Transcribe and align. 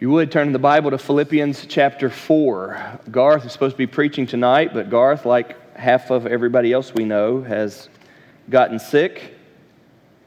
If 0.00 0.04
you 0.04 0.10
would 0.12 0.32
turn 0.32 0.50
the 0.52 0.58
Bible 0.58 0.92
to 0.92 0.96
Philippians 0.96 1.66
chapter 1.66 2.08
4. 2.08 3.00
Garth 3.10 3.44
is 3.44 3.52
supposed 3.52 3.74
to 3.74 3.76
be 3.76 3.86
preaching 3.86 4.26
tonight, 4.26 4.72
but 4.72 4.88
Garth, 4.88 5.26
like 5.26 5.76
half 5.76 6.10
of 6.10 6.26
everybody 6.26 6.72
else 6.72 6.94
we 6.94 7.04
know, 7.04 7.42
has 7.42 7.90
gotten 8.48 8.78
sick. 8.78 9.34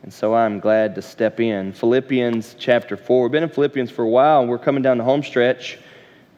And 0.03 0.13
so 0.13 0.35
I'm 0.35 0.59
glad 0.59 0.93
to 0.93 1.01
step 1.01 1.39
in. 1.39 1.73
Philippians 1.73 2.55
chapter 2.59 2.95
4. 2.95 3.23
We've 3.23 3.31
been 3.31 3.41
in 3.41 3.49
Philippians 3.49 3.89
for 3.89 4.03
a 4.03 4.07
while, 4.07 4.41
and 4.41 4.47
we're 4.47 4.59
coming 4.59 4.83
down 4.83 4.99
the 4.99 5.03
home 5.03 5.23
stretch. 5.23 5.79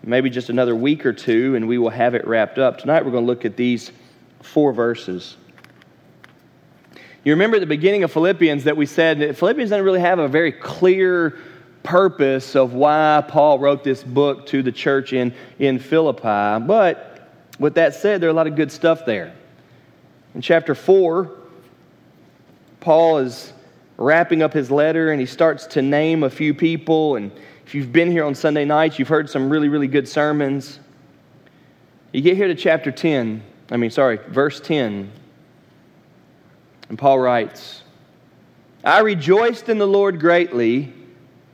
Maybe 0.01 0.29
just 0.29 0.49
another 0.49 0.73
week 0.73 1.05
or 1.05 1.11
two, 1.11 1.55
and 1.55 1.67
we 1.67 1.77
will 1.77 1.89
have 1.89 2.15
it 2.15 2.25
wrapped 2.25 2.57
up. 2.57 2.77
Tonight 2.77 3.03
we're 3.03 3.11
going 3.11 3.25
to 3.25 3.27
look 3.27 3.43
at 3.43 3.57
these 3.57 3.91
four 4.43 4.71
verses. 4.71 5.35
You 7.25 7.33
remember 7.33 7.57
at 7.57 7.59
the 7.59 7.65
beginning 7.65 8.05
of 8.05 8.13
Philippians 8.13 8.63
that 8.63 8.77
we 8.77 8.85
said 8.85 9.19
that 9.19 9.35
Philippians 9.35 9.71
doesn't 9.71 9.83
really 9.83 9.99
have 9.99 10.19
a 10.19 10.29
very 10.29 10.53
clear 10.53 11.37
purpose 11.85 12.55
of 12.55 12.73
why 12.73 13.23
Paul 13.27 13.59
wrote 13.59 13.83
this 13.83 14.03
book 14.03 14.47
to 14.47 14.61
the 14.61 14.71
church 14.71 15.13
in, 15.13 15.33
in 15.59 15.79
Philippi. 15.79 16.65
But 16.65 17.29
with 17.59 17.75
that 17.75 17.95
said, 17.95 18.19
there 18.19 18.27
are 18.27 18.31
a 18.31 18.35
lot 18.35 18.47
of 18.47 18.55
good 18.55 18.71
stuff 18.71 19.05
there. 19.05 19.33
In 20.33 20.41
chapter 20.41 20.75
4, 20.75 21.31
Paul 22.81 23.19
is 23.19 23.53
wrapping 23.97 24.41
up 24.41 24.51
his 24.51 24.69
letter 24.69 25.11
and 25.11 25.19
he 25.21 25.25
starts 25.25 25.65
to 25.67 25.81
name 25.81 26.23
a 26.23 26.29
few 26.29 26.53
people. 26.53 27.15
And 27.15 27.31
if 27.65 27.73
you've 27.73 27.93
been 27.93 28.11
here 28.11 28.25
on 28.25 28.35
Sunday 28.35 28.65
nights, 28.65 28.99
you've 28.99 29.07
heard 29.07 29.29
some 29.29 29.49
really, 29.49 29.69
really 29.69 29.87
good 29.87 30.09
sermons. 30.09 30.79
You 32.11 32.21
get 32.21 32.35
here 32.35 32.47
to 32.47 32.55
chapter 32.55 32.91
10, 32.91 33.41
I 33.71 33.77
mean, 33.77 33.91
sorry, 33.91 34.19
verse 34.27 34.59
10, 34.59 35.11
and 36.89 36.97
Paul 36.97 37.19
writes, 37.19 37.81
I 38.83 38.99
rejoiced 38.99 39.69
in 39.69 39.79
the 39.79 39.87
Lord 39.87 40.19
greatly 40.19 40.93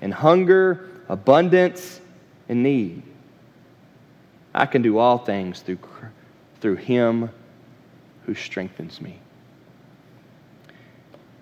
and 0.00 0.12
hunger, 0.12 0.88
abundance 1.08 2.00
and 2.48 2.62
need. 2.62 3.02
I 4.54 4.66
can 4.66 4.82
do 4.82 4.98
all 4.98 5.18
things 5.18 5.60
through, 5.60 5.78
through 6.60 6.76
Him 6.76 7.30
who 8.24 8.34
strengthens 8.34 9.00
me. 9.00 9.18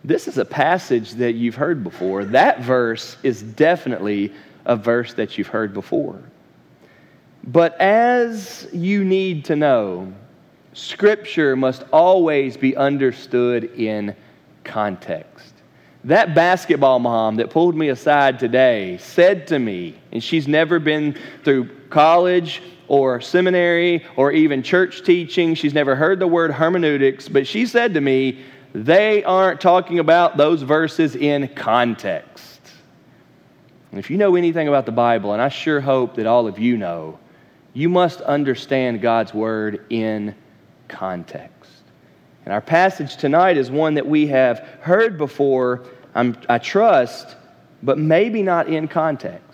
This 0.04 0.28
is 0.28 0.36
a 0.36 0.44
passage 0.44 1.12
that 1.12 1.32
you've 1.32 1.54
heard 1.54 1.82
before. 1.82 2.24
That 2.26 2.60
verse 2.60 3.16
is 3.22 3.42
definitely 3.42 4.32
a 4.66 4.76
verse 4.76 5.14
that 5.14 5.38
you've 5.38 5.48
heard 5.48 5.72
before. 5.72 6.20
But 7.44 7.80
as 7.80 8.68
you 8.72 9.04
need 9.04 9.46
to 9.46 9.56
know, 9.56 10.12
Scripture 10.74 11.56
must 11.56 11.84
always 11.92 12.56
be 12.56 12.76
understood 12.76 13.64
in 13.78 14.14
context. 14.64 15.53
That 16.04 16.34
basketball 16.34 16.98
mom 16.98 17.36
that 17.36 17.48
pulled 17.48 17.74
me 17.74 17.88
aside 17.88 18.38
today 18.38 18.98
said 18.98 19.46
to 19.48 19.58
me, 19.58 19.94
and 20.12 20.22
she's 20.22 20.46
never 20.46 20.78
been 20.78 21.18
through 21.44 21.70
college 21.88 22.62
or 22.88 23.22
seminary 23.22 24.04
or 24.16 24.30
even 24.30 24.62
church 24.62 25.02
teaching, 25.02 25.54
she's 25.54 25.72
never 25.72 25.96
heard 25.96 26.20
the 26.20 26.26
word 26.26 26.50
hermeneutics, 26.50 27.28
but 27.28 27.46
she 27.46 27.64
said 27.64 27.94
to 27.94 28.02
me, 28.02 28.44
they 28.74 29.24
aren't 29.24 29.60
talking 29.60 29.98
about 29.98 30.36
those 30.36 30.60
verses 30.60 31.16
in 31.16 31.48
context. 31.48 32.60
And 33.90 33.98
if 33.98 34.10
you 34.10 34.18
know 34.18 34.34
anything 34.34 34.68
about 34.68 34.84
the 34.84 34.92
Bible, 34.92 35.32
and 35.32 35.40
I 35.40 35.48
sure 35.48 35.80
hope 35.80 36.16
that 36.16 36.26
all 36.26 36.46
of 36.46 36.58
you 36.58 36.76
know, 36.76 37.18
you 37.72 37.88
must 37.88 38.20
understand 38.20 39.00
God's 39.00 39.32
word 39.32 39.86
in 39.88 40.34
context. 40.88 41.70
And 42.44 42.52
our 42.52 42.60
passage 42.60 43.16
tonight 43.16 43.56
is 43.56 43.70
one 43.70 43.94
that 43.94 44.06
we 44.06 44.26
have 44.26 44.58
heard 44.80 45.16
before, 45.16 45.84
I'm, 46.14 46.36
I 46.48 46.58
trust, 46.58 47.36
but 47.82 47.98
maybe 47.98 48.42
not 48.42 48.68
in 48.68 48.88
context. 48.88 49.44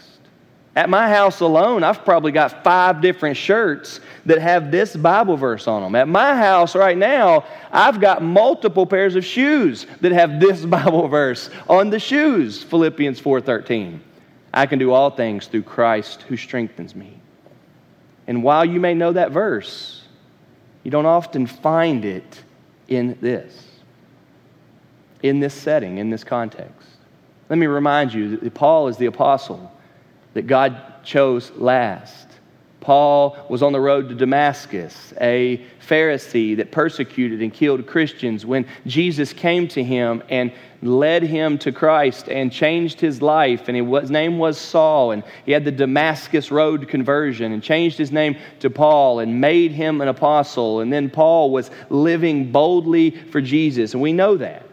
At 0.77 0.89
my 0.89 1.09
house 1.09 1.41
alone, 1.41 1.83
I've 1.83 2.05
probably 2.05 2.31
got 2.31 2.63
five 2.63 3.01
different 3.01 3.37
shirts 3.37 4.01
that 4.27 4.39
have 4.39 4.71
this 4.71 4.95
Bible 4.95 5.37
verse 5.37 5.67
on 5.67 5.83
them. 5.83 5.95
At 5.97 6.07
my 6.07 6.37
house 6.37 6.77
right 6.77 6.97
now, 6.97 7.45
I've 7.73 8.01
got 8.01 8.23
multiple 8.23 8.87
pairs 8.87 9.17
of 9.17 9.25
shoes 9.25 9.87
that 10.01 10.13
have 10.13 10.39
this 10.39 10.65
Bible 10.67 11.09
verse 11.09 11.51
on 11.69 11.91
the 11.91 11.99
shoes, 11.99 12.63
Philippians 12.63 13.21
4:13. 13.21 13.99
I 14.55 14.67
can 14.67 14.79
do 14.79 14.93
all 14.93 15.11
things 15.11 15.47
through 15.47 15.63
Christ 15.63 16.23
who 16.23 16.37
strengthens 16.37 16.95
me. 16.95 17.21
And 18.27 18.43
while 18.43 18.65
you 18.65 18.81
may 18.81 18.95
know 18.95 19.13
that 19.13 19.33
verse, 19.33 20.05
you 20.83 20.91
don't 20.91 21.07
often 21.07 21.47
find 21.47 22.05
it 22.05 22.43
in 22.89 23.17
this 23.21 23.70
in 25.23 25.41
this 25.41 25.55
setting, 25.55 25.99
in 25.99 26.11
this 26.11 26.25
context. 26.25 26.89
Let 27.49 27.59
me 27.59 27.67
remind 27.67 28.15
you 28.15 28.37
that 28.37 28.55
Paul 28.55 28.89
is 28.89 28.97
the 28.97 29.07
apostle 29.07 29.73
that 30.35 30.47
God 30.47 31.05
chose 31.05 31.51
last. 31.53 32.27
Paul 32.81 33.37
was 33.51 33.63
on 33.63 33.73
the 33.73 33.81
road 33.81 34.09
to 34.09 34.15
Damascus, 34.15 35.13
a 35.21 35.63
Pharisee 35.87 36.57
that 36.57 36.73
persecuted 36.73 37.43
and 37.43 37.53
killed 37.53 37.87
Christians 37.87 38.47
when 38.47 38.67
Jesus 38.87 39.35
came 39.35 39.69
to 39.69 39.85
him 39.85 40.23
and 40.31 40.51
led 40.81 41.23
him 41.23 41.59
to 41.59 41.73
Christ 41.73 42.29
and 42.29 42.51
changed 42.51 42.99
his 42.99 43.21
life. 43.21 43.69
And 43.69 43.77
his 43.77 44.11
name 44.11 44.39
was 44.39 44.57
Saul, 44.59 45.11
and 45.11 45.23
he 45.45 45.53
had 45.53 45.67
the 45.67 45.73
Damascus 45.73 46.51
Road 46.51 46.89
conversion 46.89 47.53
and 47.53 47.63
changed 47.63 47.99
his 47.99 48.13
name 48.13 48.37
to 48.61 48.71
Paul 48.71 49.19
and 49.19 49.43
made 49.43 49.73
him 49.73 50.01
an 50.01 50.09
apostle. 50.09 50.81
And 50.81 50.91
then 50.91 51.11
Paul 51.11 51.51
was 51.51 51.71
living 51.91 52.51
boldly 52.51 53.11
for 53.11 53.43
Jesus, 53.43 53.93
and 53.93 54.03
we 54.03 54.15
know 54.15 54.39
that. 54.39 54.65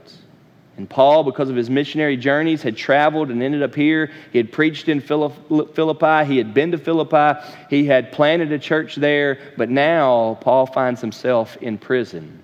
And 0.77 0.87
Paul, 0.87 1.23
because 1.23 1.49
of 1.49 1.55
his 1.55 1.71
missionary 1.71 2.17
journeys, 2.17 2.61
had 2.61 2.77
traveled 2.77 3.31
and 3.31 3.41
ended 3.41 3.63
up 3.63 3.73
here. 3.73 4.11
He 4.31 4.37
had 4.37 4.51
preached 4.51 4.87
in 4.87 5.01
Philippi. 5.01 6.25
He 6.25 6.37
had 6.37 6.53
been 6.53 6.71
to 6.71 6.77
Philippi. 6.77 7.39
He 7.69 7.85
had 7.85 8.11
planted 8.11 8.51
a 8.51 8.59
church 8.59 8.95
there. 8.95 9.39
But 9.57 9.69
now 9.71 10.37
Paul 10.41 10.67
finds 10.67 11.01
himself 11.01 11.57
in 11.57 11.79
prison 11.79 12.43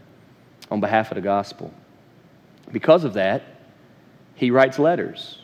on 0.71 0.79
behalf 0.79 1.11
of 1.11 1.15
the 1.15 1.21
gospel. 1.21 1.71
Because 2.71 3.03
of 3.03 3.13
that, 3.13 3.43
he 4.33 4.49
writes 4.49 4.79
letters. 4.79 5.42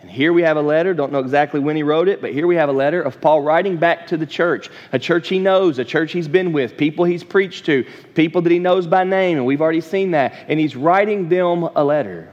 And 0.00 0.10
here 0.10 0.32
we 0.32 0.42
have 0.42 0.56
a 0.56 0.62
letter, 0.62 0.94
don't 0.94 1.12
know 1.12 1.18
exactly 1.18 1.60
when 1.60 1.76
he 1.76 1.82
wrote 1.82 2.08
it, 2.08 2.22
but 2.22 2.32
here 2.32 2.46
we 2.46 2.56
have 2.56 2.70
a 2.70 2.72
letter 2.72 3.02
of 3.02 3.20
Paul 3.20 3.42
writing 3.42 3.76
back 3.76 4.06
to 4.08 4.16
the 4.16 4.24
church, 4.24 4.70
a 4.92 4.98
church 4.98 5.28
he 5.28 5.38
knows, 5.38 5.78
a 5.78 5.84
church 5.84 6.12
he's 6.12 6.28
been 6.28 6.52
with, 6.52 6.78
people 6.78 7.04
he's 7.04 7.22
preached 7.22 7.66
to, 7.66 7.84
people 8.14 8.40
that 8.42 8.50
he 8.50 8.58
knows 8.58 8.86
by 8.86 9.04
name, 9.04 9.36
and 9.36 9.44
we've 9.44 9.60
already 9.60 9.82
seen 9.82 10.12
that. 10.12 10.34
And 10.48 10.58
he's 10.58 10.74
writing 10.74 11.28
them 11.28 11.64
a 11.64 11.84
letter. 11.84 12.30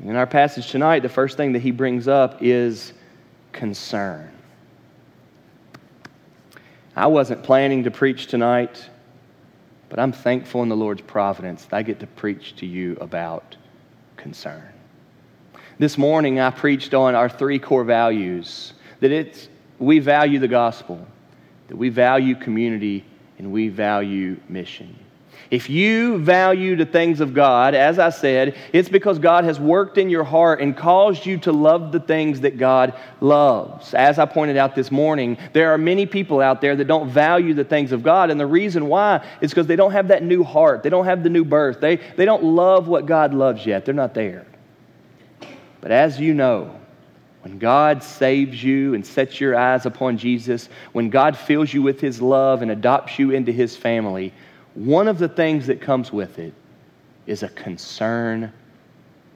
In 0.00 0.16
our 0.16 0.26
passage 0.26 0.70
tonight, 0.70 1.00
the 1.00 1.08
first 1.08 1.36
thing 1.36 1.52
that 1.52 1.60
he 1.60 1.70
brings 1.70 2.08
up 2.08 2.38
is 2.42 2.92
concern. 3.52 4.30
I 6.96 7.06
wasn't 7.06 7.42
planning 7.42 7.84
to 7.84 7.90
preach 7.90 8.26
tonight, 8.26 8.90
but 9.88 9.98
I'm 9.98 10.12
thankful 10.12 10.62
in 10.62 10.68
the 10.68 10.76
Lord's 10.76 11.02
providence 11.02 11.64
that 11.66 11.76
I 11.76 11.82
get 11.82 12.00
to 12.00 12.06
preach 12.06 12.56
to 12.56 12.66
you 12.66 12.96
about 13.00 13.56
concern. 14.16 14.68
This 15.78 15.98
morning, 15.98 16.40
I 16.40 16.48
preached 16.48 16.94
on 16.94 17.14
our 17.14 17.28
three 17.28 17.58
core 17.58 17.84
values 17.84 18.72
that 19.00 19.12
it's, 19.12 19.50
we 19.78 19.98
value 19.98 20.38
the 20.38 20.48
gospel, 20.48 21.06
that 21.68 21.76
we 21.76 21.90
value 21.90 22.34
community, 22.34 23.04
and 23.38 23.52
we 23.52 23.68
value 23.68 24.40
mission. 24.48 24.98
If 25.50 25.68
you 25.68 26.16
value 26.16 26.76
the 26.76 26.86
things 26.86 27.20
of 27.20 27.34
God, 27.34 27.74
as 27.74 27.98
I 27.98 28.08
said, 28.08 28.56
it's 28.72 28.88
because 28.88 29.18
God 29.18 29.44
has 29.44 29.60
worked 29.60 29.98
in 29.98 30.08
your 30.08 30.24
heart 30.24 30.62
and 30.62 30.74
caused 30.74 31.26
you 31.26 31.36
to 31.40 31.52
love 31.52 31.92
the 31.92 32.00
things 32.00 32.40
that 32.40 32.56
God 32.56 32.94
loves. 33.20 33.92
As 33.92 34.18
I 34.18 34.24
pointed 34.24 34.56
out 34.56 34.74
this 34.74 34.90
morning, 34.90 35.36
there 35.52 35.72
are 35.72 35.78
many 35.78 36.06
people 36.06 36.40
out 36.40 36.62
there 36.62 36.74
that 36.74 36.86
don't 36.86 37.10
value 37.10 37.52
the 37.52 37.64
things 37.64 37.92
of 37.92 38.02
God, 38.02 38.30
and 38.30 38.40
the 38.40 38.46
reason 38.46 38.86
why 38.86 39.22
is 39.42 39.50
because 39.50 39.66
they 39.66 39.76
don't 39.76 39.92
have 39.92 40.08
that 40.08 40.22
new 40.22 40.42
heart. 40.42 40.82
They 40.82 40.90
don't 40.90 41.04
have 41.04 41.22
the 41.22 41.30
new 41.30 41.44
birth. 41.44 41.80
They, 41.80 41.96
they 41.96 42.24
don't 42.24 42.42
love 42.42 42.88
what 42.88 43.04
God 43.04 43.34
loves 43.34 43.66
yet. 43.66 43.84
They're 43.84 43.94
not 43.94 44.14
there. 44.14 44.46
But 45.86 45.92
as 45.92 46.18
you 46.18 46.34
know, 46.34 46.74
when 47.42 47.60
God 47.60 48.02
saves 48.02 48.60
you 48.60 48.94
and 48.94 49.06
sets 49.06 49.40
your 49.40 49.56
eyes 49.56 49.86
upon 49.86 50.18
Jesus, 50.18 50.68
when 50.90 51.10
God 51.10 51.38
fills 51.38 51.72
you 51.72 51.80
with 51.80 52.00
his 52.00 52.20
love 52.20 52.60
and 52.62 52.72
adopts 52.72 53.20
you 53.20 53.30
into 53.30 53.52
his 53.52 53.76
family, 53.76 54.32
one 54.74 55.06
of 55.06 55.18
the 55.20 55.28
things 55.28 55.68
that 55.68 55.80
comes 55.80 56.12
with 56.12 56.40
it 56.40 56.54
is 57.28 57.44
a 57.44 57.48
concern 57.50 58.52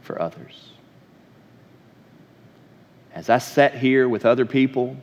for 0.02 0.20
others. 0.20 0.72
as 3.14 3.30
I 3.30 3.38
sat 3.38 3.76
here 3.76 4.08
with 4.08 4.26
other 4.26 4.44
people 4.44 4.96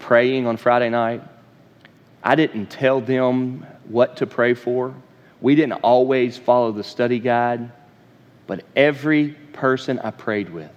praying 0.00 0.48
on 0.48 0.56
Friday 0.56 0.90
night, 0.90 1.22
I 2.24 2.34
didn't 2.34 2.70
tell 2.70 3.00
them 3.00 3.64
what 3.84 4.16
to 4.16 4.26
pray 4.26 4.54
for. 4.54 4.92
We 5.40 5.54
didn't 5.54 5.84
always 5.84 6.36
follow 6.36 6.72
the 6.72 6.82
study 6.82 7.20
guide, 7.20 7.70
but 8.48 8.64
every 8.74 9.36
person 9.56 9.98
I 9.98 10.10
prayed 10.10 10.50
with, 10.50 10.70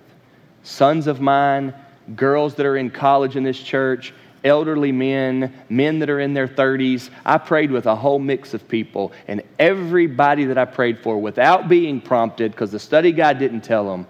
sons 0.63 1.05
of 1.07 1.21
mine, 1.21 1.73
girls 2.15 2.55
that 2.55 2.65
are 2.65 2.77
in 2.77 2.89
college 2.89 3.35
in 3.35 3.43
this 3.43 3.59
church, 3.59 4.13
elderly 4.43 4.91
men, 4.91 5.53
men 5.69 5.99
that 5.99 6.09
are 6.09 6.19
in 6.19 6.33
their 6.33 6.47
30s. 6.47 7.09
I 7.25 7.37
prayed 7.37 7.71
with 7.71 7.85
a 7.85 7.95
whole 7.95 8.19
mix 8.19 8.53
of 8.53 8.67
people, 8.67 9.11
and 9.27 9.43
everybody 9.59 10.45
that 10.45 10.57
I 10.57 10.65
prayed 10.65 10.99
for, 10.99 11.19
without 11.19 11.67
being 11.67 12.01
prompted, 12.01 12.51
because 12.51 12.71
the 12.71 12.79
study 12.79 13.11
guide 13.11 13.37
didn't 13.37 13.61
tell 13.61 13.85
them, 13.85 14.07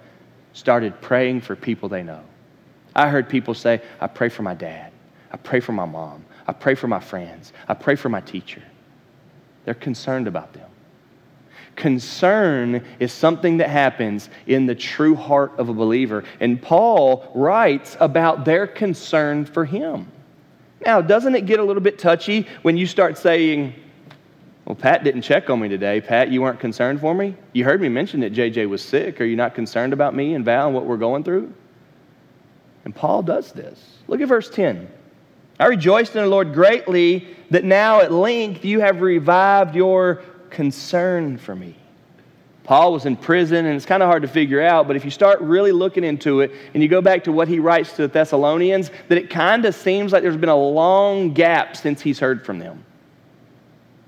started 0.54 1.02
praying 1.02 1.42
for 1.42 1.56
people 1.56 1.90
they 1.90 2.04
know. 2.04 2.22
I 2.96 3.10
heard 3.10 3.28
people 3.28 3.54
say, 3.54 3.82
I 4.00 4.08
pray 4.08 4.30
for 4.30 4.44
my 4.44 4.54
dad. 4.54 4.92
I 5.32 5.38
pray 5.38 5.60
for 5.60 5.74
my 5.74 5.86
mom. 5.86 6.26
I 6.48 6.54
pray 6.54 6.76
for 6.76 6.88
my 6.88 7.00
friends. 7.00 7.54
I 7.68 7.74
pray 7.74 7.96
for 7.96 8.10
my 8.10 8.22
teacher. 8.22 8.64
They're 9.66 9.74
concerned 9.74 10.28
about 10.28 10.54
them. 10.54 10.69
Concern 11.76 12.84
is 13.00 13.14
something 13.14 13.58
that 13.58 13.70
happens 13.70 14.30
in 14.48 14.66
the 14.66 14.76
true 14.76 15.16
heart 15.16 15.54
of 15.58 15.70
a 15.70 15.74
believer. 15.74 16.24
And 16.40 16.62
Paul 16.62 17.32
writes 17.34 17.96
about 18.00 18.46
their 18.46 18.68
concern 18.68 19.46
for 19.46 19.66
him. 19.66 20.12
Now, 20.86 21.02
doesn't 21.02 21.36
it 21.36 21.46
get 21.46 21.60
a 21.60 21.64
little 21.64 21.82
bit 21.82 22.00
touchy 22.00 22.48
when 22.62 22.78
you 22.78 22.86
start 22.86 23.18
saying, 23.18 23.74
Well, 24.66 24.76
Pat 24.76 25.04
didn't 25.04 25.24
check 25.24 25.50
on 25.50 25.60
me 25.60 25.70
today. 25.70 26.02
Pat, 26.02 26.32
you 26.32 26.42
weren't 26.42 26.60
concerned 26.60 27.02
for 27.02 27.14
me? 27.14 27.36
You 27.54 27.64
heard 27.66 27.82
me 27.82 27.90
mention 27.90 28.22
that 28.22 28.34
JJ 28.34 28.70
was 28.70 28.82
sick. 28.82 29.20
Are 29.20 29.26
you 29.26 29.36
not 29.36 29.56
concerned 29.56 29.94
about 29.94 30.16
me 30.16 30.36
and 30.36 30.46
Val 30.46 30.68
and 30.68 30.76
what 30.76 30.86
we're 30.86 30.98
going 30.98 31.24
through? 31.24 31.54
And 32.86 32.96
Paul 32.96 33.24
does 33.24 33.52
this. 33.52 33.98
Look 34.08 34.22
at 34.22 34.28
verse 34.28 34.50
10. 34.50 34.90
I 35.60 35.68
rejoiced 35.68 36.16
in 36.16 36.22
the 36.22 36.30
Lord 36.30 36.54
greatly 36.54 37.36
that 37.52 37.66
now 37.66 38.00
at 38.00 38.14
length 38.14 38.64
you 38.64 38.80
have 38.80 39.02
revived 39.02 39.76
your 39.76 40.22
concern 40.50 41.38
for 41.38 41.56
me. 41.56 41.76
Paul 42.64 42.94
was 42.94 43.06
in 43.06 43.16
prison, 43.16 43.66
and 43.66 43.76
it's 43.76 43.86
kind 43.86 44.04
of 44.04 44.08
hard 44.08 44.22
to 44.22 44.28
figure 44.28 44.62
out, 44.62 44.86
but 44.86 44.96
if 44.96 45.04
you 45.04 45.10
start 45.10 45.42
really 45.42 45.72
looking 45.72 46.04
into 46.04 46.42
it 46.42 46.52
and 46.74 46.84
you 46.84 46.88
go 46.88 47.02
back 47.02 47.24
to 47.24 47.32
what 47.32 47.48
he 47.48 47.58
writes 47.58 47.94
to 47.94 48.04
the 48.04 48.08
Thessalonians, 48.08 48.92
that 49.08 49.18
it 49.18 49.32
kind 49.32 49.66
of 49.66 49.74
seems 49.74 50.12
like 50.12 50.22
there's 50.22 50.38
been 50.38 50.50
a 50.50 50.56
long 50.56 51.34
gap 51.34 51.76
since 51.76 52.00
he's 52.00 52.20
heard 52.20 52.46
from 52.46 52.60
them. 52.60 52.86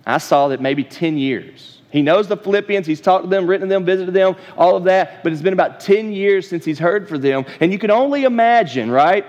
I 0.05 0.19
saw 0.19 0.49
that 0.49 0.61
maybe 0.61 0.83
10 0.83 1.17
years. 1.17 1.81
He 1.89 2.03
knows 2.03 2.27
the 2.27 2.37
Philippians, 2.37 2.85
he's 2.85 3.01
talked 3.01 3.23
to 3.23 3.29
them, 3.29 3.47
written 3.47 3.67
to 3.67 3.73
them, 3.73 3.83
visited 3.83 4.13
them, 4.13 4.35
all 4.55 4.75
of 4.75 4.83
that, 4.83 5.23
but 5.23 5.33
it's 5.33 5.41
been 5.41 5.53
about 5.53 5.79
10 5.79 6.13
years 6.13 6.47
since 6.47 6.63
he's 6.63 6.77
heard 6.77 7.09
from 7.09 7.21
them. 7.21 7.45
And 7.59 7.71
you 7.71 7.79
can 7.79 7.89
only 7.89 8.25
imagine, 8.25 8.91
right? 8.91 9.25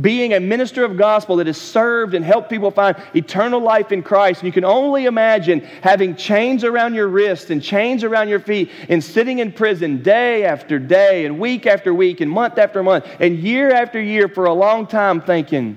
Being 0.00 0.34
a 0.34 0.40
minister 0.40 0.84
of 0.84 0.96
gospel 0.96 1.36
that 1.36 1.46
has 1.46 1.60
served 1.60 2.14
and 2.14 2.24
helped 2.24 2.50
people 2.50 2.70
find 2.70 2.96
eternal 3.14 3.60
life 3.60 3.92
in 3.92 4.02
Christ. 4.02 4.40
And 4.40 4.46
you 4.46 4.52
can 4.52 4.64
only 4.64 5.06
imagine 5.06 5.60
having 5.82 6.16
chains 6.16 6.64
around 6.64 6.94
your 6.94 7.08
wrists 7.08 7.50
and 7.50 7.62
chains 7.62 8.04
around 8.04 8.28
your 8.28 8.40
feet 8.40 8.70
and 8.88 9.02
sitting 9.02 9.38
in 9.38 9.52
prison 9.52 10.02
day 10.02 10.44
after 10.44 10.78
day 10.78 11.24
and 11.24 11.38
week 11.38 11.66
after 11.66 11.94
week 11.94 12.20
and 12.20 12.30
month 12.30 12.58
after 12.58 12.82
month 12.82 13.06
and 13.20 13.38
year 13.38 13.72
after 13.72 14.00
year 14.00 14.28
for 14.28 14.46
a 14.46 14.52
long 14.52 14.86
time 14.86 15.20
thinking, 15.20 15.76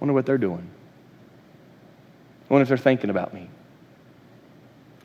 wonder 0.00 0.12
what 0.12 0.26
they're 0.26 0.38
doing. 0.38 0.68
wonder 2.48 2.62
if 2.62 2.68
they're 2.68 2.76
thinking 2.76 3.10
about 3.10 3.32
me. 3.32 3.48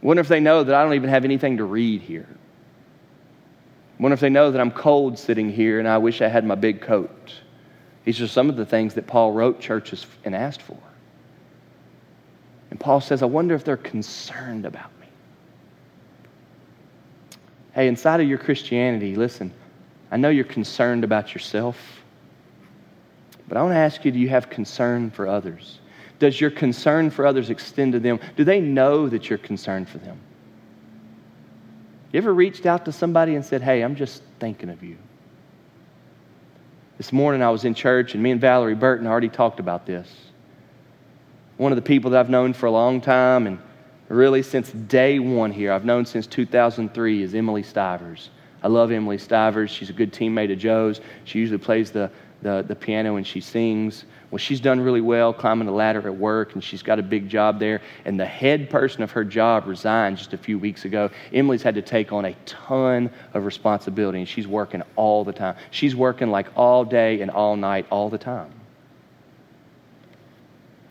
wonder 0.01 0.21
if 0.21 0.27
they 0.27 0.39
know 0.39 0.63
that 0.63 0.73
I 0.73 0.83
don't 0.83 0.93
even 0.95 1.09
have 1.09 1.25
anything 1.25 1.57
to 1.57 1.63
read 1.63 2.01
here 2.01 2.27
wonder 4.01 4.15
if 4.15 4.19
they 4.19 4.29
know 4.29 4.49
that 4.49 4.59
I'm 4.59 4.71
cold 4.71 5.17
sitting 5.19 5.51
here 5.51 5.77
and 5.77 5.87
I 5.87 5.99
wish 5.99 6.21
I 6.21 6.27
had 6.27 6.43
my 6.43 6.55
big 6.55 6.81
coat. 6.81 7.33
These 8.03 8.19
are 8.19 8.27
some 8.27 8.49
of 8.49 8.55
the 8.55 8.65
things 8.65 8.95
that 8.95 9.05
Paul 9.05 9.31
wrote 9.31 9.59
churches 9.59 10.07
and 10.25 10.35
asked 10.35 10.63
for. 10.63 10.77
And 12.71 12.79
Paul 12.79 12.99
says, 12.99 13.21
I 13.21 13.27
wonder 13.27 13.53
if 13.53 13.63
they're 13.63 13.77
concerned 13.77 14.65
about 14.65 14.89
me. 14.99 15.07
Hey, 17.75 17.87
inside 17.87 18.21
of 18.21 18.27
your 18.27 18.39
Christianity, 18.39 19.15
listen, 19.15 19.53
I 20.09 20.17
know 20.17 20.29
you're 20.29 20.45
concerned 20.45 21.03
about 21.03 21.35
yourself, 21.35 21.77
but 23.47 23.55
I 23.55 23.61
want 23.61 23.73
to 23.73 23.77
ask 23.77 24.03
you 24.03 24.11
do 24.11 24.19
you 24.19 24.29
have 24.29 24.49
concern 24.49 25.11
for 25.11 25.27
others? 25.27 25.77
Does 26.17 26.41
your 26.41 26.51
concern 26.51 27.11
for 27.11 27.27
others 27.27 27.51
extend 27.51 27.93
to 27.93 27.99
them? 27.99 28.19
Do 28.35 28.43
they 28.43 28.61
know 28.61 29.09
that 29.09 29.29
you're 29.29 29.39
concerned 29.39 29.89
for 29.89 29.99
them? 29.99 30.19
You 32.11 32.17
ever 32.17 32.33
reached 32.33 32.65
out 32.65 32.85
to 32.85 32.91
somebody 32.91 33.35
and 33.35 33.45
said, 33.45 33.61
Hey, 33.61 33.81
I'm 33.81 33.95
just 33.95 34.21
thinking 34.39 34.69
of 34.69 34.83
you? 34.83 34.97
This 36.97 37.13
morning 37.13 37.41
I 37.41 37.49
was 37.49 37.65
in 37.65 37.73
church 37.73 38.13
and 38.13 38.21
me 38.21 38.31
and 38.31 38.41
Valerie 38.41 38.75
Burton 38.75 39.07
already 39.07 39.29
talked 39.29 39.59
about 39.59 39.85
this. 39.85 40.11
One 41.57 41.71
of 41.71 41.75
the 41.75 41.81
people 41.81 42.11
that 42.11 42.19
I've 42.19 42.29
known 42.29 42.53
for 42.53 42.65
a 42.65 42.71
long 42.71 43.01
time 43.01 43.47
and 43.47 43.59
really 44.09 44.43
since 44.43 44.71
day 44.71 45.19
one 45.19 45.51
here, 45.51 45.71
I've 45.71 45.85
known 45.85 46.05
since 46.05 46.27
2003, 46.27 47.23
is 47.23 47.33
Emily 47.33 47.63
Stivers. 47.63 48.29
I 48.61 48.67
love 48.67 48.91
Emily 48.91 49.17
Stivers. 49.17 49.71
She's 49.71 49.89
a 49.89 49.93
good 49.93 50.11
teammate 50.11 50.51
of 50.51 50.59
Joe's. 50.59 51.01
She 51.23 51.39
usually 51.39 51.57
plays 51.57 51.91
the, 51.91 52.11
the, 52.41 52.63
the 52.67 52.75
piano 52.75 53.15
and 53.15 53.25
she 53.25 53.41
sings. 53.41 54.05
Well, 54.31 54.37
she's 54.37 54.61
done 54.61 54.79
really 54.79 55.01
well 55.01 55.33
climbing 55.33 55.67
the 55.67 55.73
ladder 55.73 56.07
at 56.07 56.15
work, 56.15 56.53
and 56.53 56.63
she's 56.63 56.81
got 56.81 56.99
a 56.99 57.03
big 57.03 57.27
job 57.27 57.59
there. 57.59 57.81
And 58.05 58.19
the 58.19 58.25
head 58.25 58.69
person 58.69 59.03
of 59.03 59.11
her 59.11 59.25
job 59.25 59.67
resigned 59.67 60.17
just 60.17 60.33
a 60.33 60.37
few 60.37 60.57
weeks 60.57 60.85
ago. 60.85 61.09
Emily's 61.33 61.61
had 61.61 61.75
to 61.75 61.81
take 61.81 62.13
on 62.13 62.25
a 62.25 62.33
ton 62.45 63.09
of 63.33 63.45
responsibility, 63.45 64.19
and 64.19 64.27
she's 64.27 64.47
working 64.47 64.83
all 64.95 65.25
the 65.25 65.33
time. 65.33 65.55
She's 65.71 65.95
working 65.95 66.31
like 66.31 66.47
all 66.55 66.85
day 66.85 67.21
and 67.21 67.29
all 67.29 67.57
night, 67.57 67.85
all 67.89 68.09
the 68.09 68.17
time. 68.17 68.51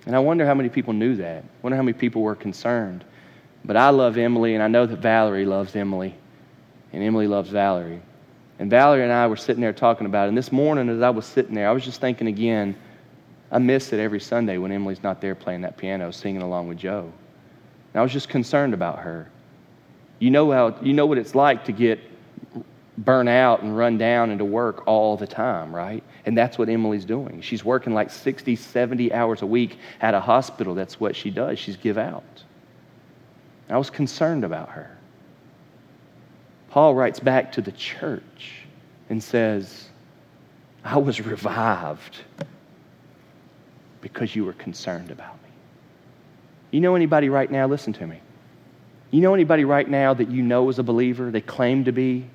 And 0.06 0.14
I 0.14 0.18
wonder 0.18 0.46
how 0.46 0.54
many 0.54 0.68
people 0.68 0.92
knew 0.92 1.16
that. 1.16 1.42
I 1.42 1.48
wonder 1.62 1.76
how 1.76 1.82
many 1.82 1.96
people 1.96 2.22
were 2.22 2.36
concerned. 2.36 3.04
But 3.64 3.76
I 3.76 3.90
love 3.90 4.18
Emily, 4.18 4.54
and 4.54 4.62
I 4.62 4.68
know 4.68 4.86
that 4.86 4.98
Valerie 4.98 5.46
loves 5.46 5.76
Emily, 5.76 6.14
and 6.92 7.02
Emily 7.02 7.26
loves 7.26 7.50
Valerie. 7.50 8.02
And 8.60 8.70
Valerie 8.70 9.02
and 9.02 9.12
I 9.12 9.26
were 9.26 9.36
sitting 9.36 9.60
there 9.60 9.72
talking 9.72 10.06
about 10.06 10.26
it. 10.26 10.28
And 10.28 10.38
this 10.38 10.52
morning, 10.52 10.88
as 10.88 11.02
I 11.02 11.10
was 11.10 11.26
sitting 11.26 11.54
there, 11.54 11.68
I 11.68 11.72
was 11.72 11.84
just 11.84 12.00
thinking 12.00 12.28
again 12.28 12.76
I 13.50 13.58
miss 13.58 13.92
it 13.92 13.98
every 13.98 14.20
Sunday 14.20 14.58
when 14.58 14.70
Emily's 14.70 15.02
not 15.02 15.20
there 15.20 15.34
playing 15.34 15.62
that 15.62 15.76
piano, 15.76 16.10
singing 16.12 16.42
along 16.42 16.68
with 16.68 16.78
Joe. 16.78 17.12
And 17.92 18.00
I 18.00 18.02
was 18.02 18.12
just 18.12 18.28
concerned 18.28 18.74
about 18.74 19.00
her. 19.00 19.28
You 20.20 20.30
know, 20.30 20.52
how, 20.52 20.76
you 20.82 20.92
know 20.92 21.06
what 21.06 21.18
it's 21.18 21.34
like 21.34 21.64
to 21.64 21.72
get 21.72 21.98
burnt 22.98 23.28
out 23.28 23.62
and 23.62 23.76
run 23.76 23.98
down 23.98 24.30
and 24.30 24.38
to 24.38 24.44
work 24.44 24.86
all 24.86 25.16
the 25.16 25.26
time, 25.26 25.74
right? 25.74 26.04
And 26.26 26.36
that's 26.36 26.58
what 26.58 26.68
Emily's 26.68 27.04
doing. 27.04 27.40
She's 27.40 27.64
working 27.64 27.92
like 27.92 28.10
60, 28.10 28.54
70 28.54 29.12
hours 29.12 29.42
a 29.42 29.46
week 29.46 29.78
at 30.00 30.14
a 30.14 30.20
hospital. 30.20 30.74
That's 30.74 31.00
what 31.00 31.16
she 31.16 31.30
does. 31.30 31.58
She's 31.58 31.76
give 31.76 31.98
out. 31.98 32.44
I 33.68 33.78
was 33.78 33.90
concerned 33.90 34.44
about 34.44 34.68
her. 34.68 34.96
Paul 36.70 36.94
writes 36.94 37.18
back 37.18 37.52
to 37.52 37.60
the 37.60 37.72
church 37.72 38.62
and 39.08 39.22
says, 39.22 39.88
I 40.84 40.98
was 40.98 41.20
revived 41.20 42.18
because 44.00 44.34
you 44.34 44.44
were 44.44 44.52
concerned 44.52 45.10
about 45.10 45.34
me. 45.42 45.50
You 46.70 46.80
know 46.80 46.94
anybody 46.94 47.28
right 47.28 47.50
now? 47.50 47.66
Listen 47.66 47.92
to 47.94 48.06
me. 48.06 48.20
You 49.10 49.20
know 49.20 49.34
anybody 49.34 49.64
right 49.64 49.88
now 49.88 50.14
that 50.14 50.30
you 50.30 50.42
know 50.42 50.68
is 50.68 50.78
a 50.78 50.84
believer, 50.84 51.32
they 51.32 51.40
claim 51.40 51.84
to 51.84 51.92
be, 51.92 52.30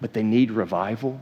but 0.00 0.14
they 0.14 0.22
need 0.22 0.50
revival? 0.50 1.20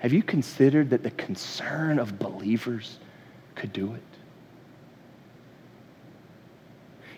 Have 0.00 0.12
you 0.12 0.22
considered 0.22 0.90
that 0.90 1.02
the 1.02 1.10
concern 1.10 1.98
of 1.98 2.18
believers 2.18 2.98
could 3.54 3.72
do 3.72 3.94
it? 3.94 4.07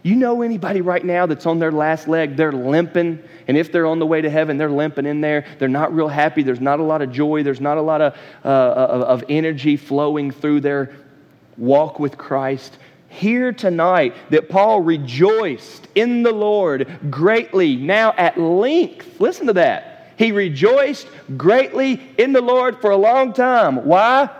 You 0.02 0.16
know 0.16 0.42
anybody 0.42 0.80
right 0.80 1.04
now 1.04 1.26
that's 1.26 1.44
on 1.44 1.58
their 1.58 1.72
last 1.72 2.08
leg? 2.08 2.36
They're 2.36 2.52
limping. 2.52 3.22
And 3.48 3.56
if 3.56 3.70
they're 3.70 3.86
on 3.86 3.98
the 3.98 4.06
way 4.06 4.22
to 4.22 4.30
heaven, 4.30 4.56
they're 4.56 4.70
limping 4.70 5.04
in 5.04 5.20
there. 5.20 5.44
They're 5.58 5.68
not 5.68 5.94
real 5.94 6.08
happy. 6.08 6.42
There's 6.42 6.60
not 6.60 6.80
a 6.80 6.82
lot 6.82 7.02
of 7.02 7.12
joy. 7.12 7.42
There's 7.42 7.60
not 7.60 7.76
a 7.76 7.82
lot 7.82 8.00
of, 8.00 8.16
uh, 8.44 8.48
of 8.48 9.24
energy 9.28 9.76
flowing 9.76 10.30
through 10.30 10.60
their 10.60 10.94
walk 11.58 11.98
with 11.98 12.16
Christ. 12.16 12.78
Here 13.08 13.52
tonight 13.52 14.14
that 14.30 14.48
Paul 14.48 14.80
rejoiced 14.80 15.88
in 15.94 16.22
the 16.22 16.32
Lord 16.32 16.88
greatly, 17.10 17.76
now 17.76 18.14
at 18.16 18.38
length. 18.38 19.20
Listen 19.20 19.48
to 19.48 19.52
that. 19.54 20.12
He 20.16 20.32
rejoiced 20.32 21.08
greatly 21.36 22.00
in 22.16 22.32
the 22.32 22.40
Lord 22.40 22.80
for 22.80 22.90
a 22.90 22.96
long 22.96 23.32
time. 23.32 23.84
Why? 23.84 24.30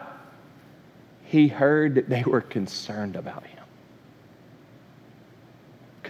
He 1.25 1.49
heard 1.49 1.97
that 1.97 2.09
they 2.09 2.23
were 2.23 2.40
concerned 2.40 3.17
about 3.17 3.45
him 3.45 3.60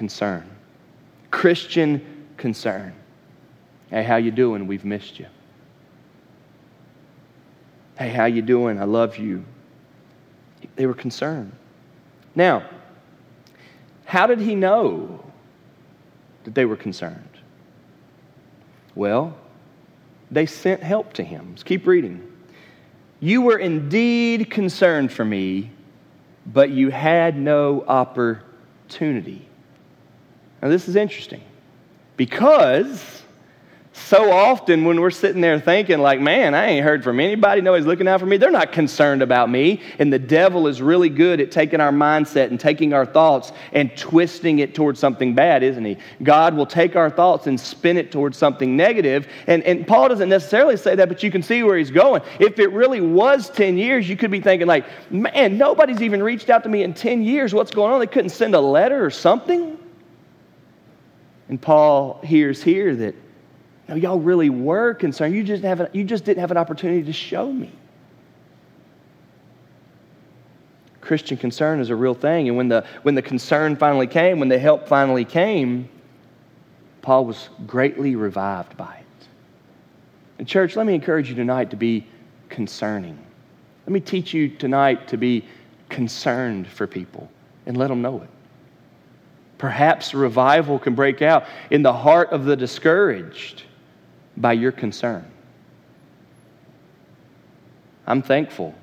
concern. 0.00 0.49
Christian 1.30 2.00
concern. 2.38 2.95
Hey, 3.90 4.02
how 4.02 4.16
you 4.16 4.30
doing? 4.30 4.66
We've 4.66 4.87
missed 4.87 5.19
you. 5.19 5.26
Hey, 7.99 8.09
how 8.09 8.25
you 8.25 8.40
doing? 8.40 8.80
I 8.80 8.85
love 8.85 9.19
you. 9.19 9.45
They 10.75 10.87
were 10.87 10.95
concerned. 10.95 11.52
Now, 12.35 12.66
how 14.07 14.26
did 14.26 14.40
he 14.40 14.54
know 14.54 15.23
that 16.45 16.54
they 16.54 16.64
were 16.64 16.76
concerned? 16.76 17.37
Well, 18.95 19.37
they 20.30 20.47
sent 20.47 20.83
help 20.83 21.12
to 21.12 21.23
him. 21.23 21.49
Let's 21.50 21.62
keep 21.62 21.87
reading. 21.87 22.26
You 23.21 23.42
were 23.42 23.59
indeed 23.59 24.50
concerned 24.50 25.12
for 25.12 25.26
me, 25.26 25.73
but 26.47 26.71
you 26.71 26.88
had 26.88 27.37
no 27.37 27.85
opportunity. 27.87 29.50
Now, 30.62 30.69
this 30.69 30.88
is 30.88 30.97
interesting. 30.97 31.43
Because 32.17 33.21
so 33.93 34.31
often 34.31 34.85
when 34.85 35.00
we're 35.00 35.11
sitting 35.11 35.40
there 35.40 35.59
thinking 35.59 35.99
like 35.99 36.21
man 36.21 36.55
i 36.55 36.67
ain't 36.67 36.85
heard 36.85 37.02
from 37.02 37.19
anybody. 37.19 37.61
Nobody's 37.61 37.87
looking 37.87 38.07
out 38.07 38.21
for 38.21 38.26
me. 38.26 38.37
They're 38.37 38.50
not 38.50 38.73
concerned 38.73 39.21
about 39.21 39.50
me. 39.50 39.81
And 39.99 40.12
the 40.12 40.19
devil 40.19 40.69
is 40.69 40.81
really 40.81 41.09
good 41.09 41.40
at 41.40 41.50
taking 41.50 41.81
our 41.81 41.90
mindset 41.90 42.50
and 42.50 42.59
taking 42.59 42.93
our 42.93 43.05
thoughts 43.05 43.52
and 43.73 43.95
twisting 43.97 44.61
it 44.61 44.75
towards 44.75 45.00
something 45.00 45.35
bad 45.35 45.62
isn't 45.62 45.85
he? 45.85 45.97
God 46.23 46.55
will 46.55 46.67
take 46.67 46.95
our 46.95 47.11
thoughts 47.11 47.49
and 47.49 47.59
spin 47.59 47.97
it 47.97 48.12
towards 48.12 48.38
something 48.38 48.76
negative. 48.76 49.26
and, 49.49 49.62
and 49.64 49.87
paul 49.87 50.09
doesn't 50.09 50.29
necessarily 50.29 50.76
say 50.76 50.95
that 50.95 51.09
but 51.09 51.23
you 51.23 51.31
can 51.31 51.43
see 51.43 51.62
where 51.62 51.76
he's 51.76 51.90
going. 51.90 52.23
If 52.38 52.59
it 52.61 52.73
really 52.73 53.00
was 53.00 53.50
10 53.50 53.76
years 53.76 54.09
you 54.09 54.17
could 54.17 54.31
be 54.31 54.40
thinking 54.40 54.69
like 54.69 54.87
man 55.11 55.59
nobody's 55.59 56.00
even 56.00 56.23
reached 56.23 56.49
out 56.49 56.62
to 56.62 56.69
me 56.69 56.85
in 56.85 56.95
10 56.95 57.23
years. 57.23 57.52
What's 57.52 57.73
going 57.73 57.93
on? 57.93 57.99
They 57.99 58.07
couldn't 58.07 58.31
send 58.31 58.55
a 58.55 58.61
letter 58.61 59.05
or 59.05 59.11
something 59.11 59.80
and 61.50 61.61
paul 61.61 62.19
hears 62.25 62.62
here 62.62 62.97
that 62.97 63.14
no, 63.90 63.97
y'all 63.97 64.21
really 64.21 64.50
were 64.50 64.95
concerned. 64.95 65.35
You 65.35 65.42
just, 65.42 65.64
haven't, 65.64 65.92
you 65.92 66.04
just 66.04 66.25
didn't 66.25 66.38
have 66.38 66.52
an 66.52 66.57
opportunity 66.57 67.02
to 67.02 67.12
show 67.12 67.52
me. 67.52 67.73
Christian 71.00 71.37
concern 71.37 71.80
is 71.80 71.90
a 71.90 71.97
real 71.97 72.14
thing. 72.14 72.47
And 72.47 72.57
when 72.57 72.69
the, 72.69 72.87
when 73.02 73.16
the 73.16 73.23
concern 73.23 73.75
finally 73.75 74.07
came, 74.07 74.38
when 74.38 74.49
the 74.49 74.61
help 74.61 74.87
finally 74.87 75.25
came, 75.25 75.88
Paul 77.02 77.25
was 77.25 77.49
greatly 77.66 78.14
revived 78.14 78.76
by 78.76 78.95
it. 78.95 79.26
And, 80.38 80.47
church, 80.47 80.76
let 80.76 80.87
me 80.87 80.95
encourage 80.95 81.28
you 81.28 81.35
tonight 81.35 81.71
to 81.71 81.76
be 81.76 82.07
concerning. 82.49 83.19
Let 83.87 83.92
me 83.92 83.99
teach 83.99 84.33
you 84.33 84.50
tonight 84.50 85.09
to 85.09 85.16
be 85.16 85.45
concerned 85.88 86.69
for 86.69 86.87
people 86.87 87.28
and 87.66 87.76
let 87.76 87.88
them 87.88 88.02
know 88.02 88.23
it. 88.23 88.28
Perhaps 89.61 90.14
revival 90.14 90.79
can 90.79 90.95
break 90.95 91.21
out 91.21 91.45
in 91.71 91.83
the 91.83 91.93
heart 91.93 92.31
of 92.31 92.47
the 92.47 92.57
discouraged 92.57 93.64
by 94.38 94.55
your 94.55 94.73
concern. 94.73 95.23
I'm 98.07 98.23
thankful, 98.23 98.75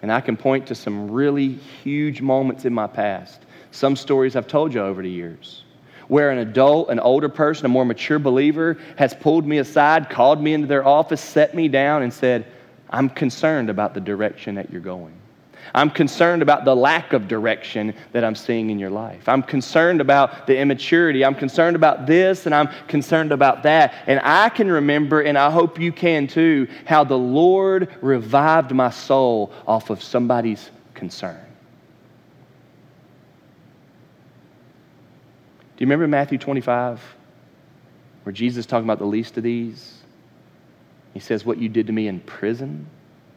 and 0.00 0.10
I 0.10 0.22
can 0.22 0.38
point 0.38 0.66
to 0.68 0.74
some 0.74 1.10
really 1.10 1.50
huge 1.52 2.22
moments 2.22 2.64
in 2.64 2.72
my 2.72 2.86
past, 2.86 3.42
some 3.72 3.94
stories 3.94 4.36
I've 4.36 4.48
told 4.48 4.72
you 4.72 4.80
over 4.80 5.02
the 5.02 5.10
years, 5.10 5.64
where 6.08 6.30
an 6.30 6.38
adult, 6.38 6.88
an 6.88 6.98
older 6.98 7.28
person, 7.28 7.66
a 7.66 7.68
more 7.68 7.84
mature 7.84 8.18
believer 8.18 8.78
has 8.96 9.12
pulled 9.12 9.46
me 9.46 9.58
aside, 9.58 10.08
called 10.08 10.42
me 10.42 10.54
into 10.54 10.66
their 10.66 10.88
office, 10.88 11.20
set 11.20 11.54
me 11.54 11.68
down, 11.68 12.04
and 12.04 12.10
said, 12.10 12.46
I'm 12.88 13.10
concerned 13.10 13.68
about 13.68 13.92
the 13.92 14.00
direction 14.00 14.54
that 14.54 14.70
you're 14.72 14.80
going. 14.80 15.19
I'm 15.74 15.90
concerned 15.90 16.42
about 16.42 16.64
the 16.64 16.74
lack 16.74 17.12
of 17.12 17.28
direction 17.28 17.94
that 18.12 18.24
I'm 18.24 18.34
seeing 18.34 18.70
in 18.70 18.78
your 18.78 18.90
life. 18.90 19.28
I'm 19.28 19.42
concerned 19.42 20.00
about 20.00 20.46
the 20.46 20.58
immaturity. 20.58 21.24
I'm 21.24 21.34
concerned 21.34 21.76
about 21.76 22.06
this 22.06 22.46
and 22.46 22.54
I'm 22.54 22.68
concerned 22.88 23.32
about 23.32 23.62
that. 23.62 23.94
And 24.06 24.20
I 24.22 24.48
can 24.48 24.70
remember, 24.70 25.20
and 25.20 25.38
I 25.38 25.50
hope 25.50 25.78
you 25.78 25.92
can 25.92 26.26
too, 26.26 26.68
how 26.84 27.04
the 27.04 27.18
Lord 27.18 27.88
revived 28.00 28.72
my 28.72 28.90
soul 28.90 29.52
off 29.66 29.90
of 29.90 30.02
somebody's 30.02 30.70
concern. 30.94 31.40
Do 35.76 35.84
you 35.84 35.86
remember 35.86 36.08
Matthew 36.08 36.36
25, 36.36 37.00
where 38.24 38.32
Jesus 38.32 38.66
talking 38.66 38.84
about 38.84 38.98
the 38.98 39.06
least 39.06 39.36
of 39.38 39.42
these? 39.42 39.96
He 41.14 41.20
says, 41.20 41.44
What 41.44 41.58
you 41.58 41.68
did 41.68 41.86
to 41.86 41.92
me 41.92 42.06
in 42.06 42.20
prison. 42.20 42.86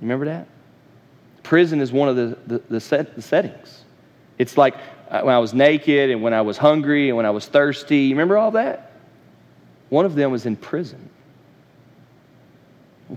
You 0.01 0.07
remember 0.07 0.25
that? 0.25 0.47
Prison 1.53 1.81
is 1.81 1.91
one 1.91 2.09
of 2.09 2.15
the, 2.15 2.35
the, 2.47 2.63
the, 2.67 2.79
set, 2.79 3.15
the 3.15 3.21
settings. 3.21 3.83
It's 4.39 4.57
like 4.57 4.73
uh, 5.07 5.21
when 5.21 5.35
I 5.35 5.37
was 5.37 5.53
naked 5.53 6.09
and 6.09 6.23
when 6.23 6.33
I 6.33 6.41
was 6.41 6.57
hungry 6.57 7.09
and 7.09 7.15
when 7.15 7.27
I 7.27 7.29
was 7.29 7.45
thirsty. 7.45 8.05
You 8.05 8.15
remember 8.15 8.39
all 8.39 8.49
that? 8.53 8.93
One 9.89 10.03
of 10.03 10.15
them 10.15 10.31
was 10.31 10.47
in 10.47 10.55
prison. 10.55 11.11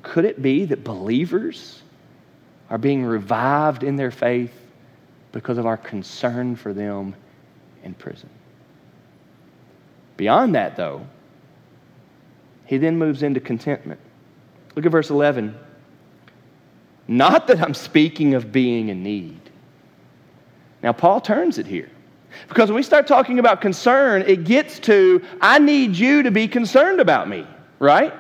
Could 0.02 0.26
it 0.26 0.43
be 0.43 0.66
that 0.66 0.85
believers 0.85 1.81
are 2.69 2.76
being 2.76 3.07
revived 3.07 3.83
in 3.83 3.97
their 3.97 4.11
faith 4.11 4.52
because 5.33 5.57
of 5.57 5.64
our 5.64 5.78
concern 5.78 6.57
for 6.57 6.75
them 6.75 7.14
in 7.85 7.95
prison? 7.95 8.28
Beyond 10.19 10.57
that, 10.57 10.76
though, 10.76 11.07
he 12.66 12.76
then 12.76 12.99
moves 12.99 13.23
into 13.23 13.40
contentment. 13.40 14.00
Look 14.75 14.85
at 14.85 14.93
verse 14.93 15.09
11. 15.09 15.59
Not 17.09 17.47
that 17.47 17.61
I'm 17.61 17.75
speaking 17.75 18.35
of 18.35 18.53
being 18.53 18.89
in 18.89 19.03
need. 19.03 19.41
Now, 20.83 20.93
Paul 20.93 21.21
turns 21.21 21.59
it 21.59 21.67
here. 21.67 21.91
Because 22.49 22.69
when 22.69 22.77
we 22.77 22.83
start 22.83 23.07
talking 23.07 23.39
about 23.39 23.61
concern, 23.61 24.23
it 24.23 24.45
gets 24.45 24.79
to, 24.81 25.23
I 25.41 25.59
need 25.59 25.97
you 25.97 26.23
to 26.23 26.31
be 26.31 26.49
concerned 26.49 27.01
about 27.01 27.29
me, 27.29 27.47
right? 27.79 28.13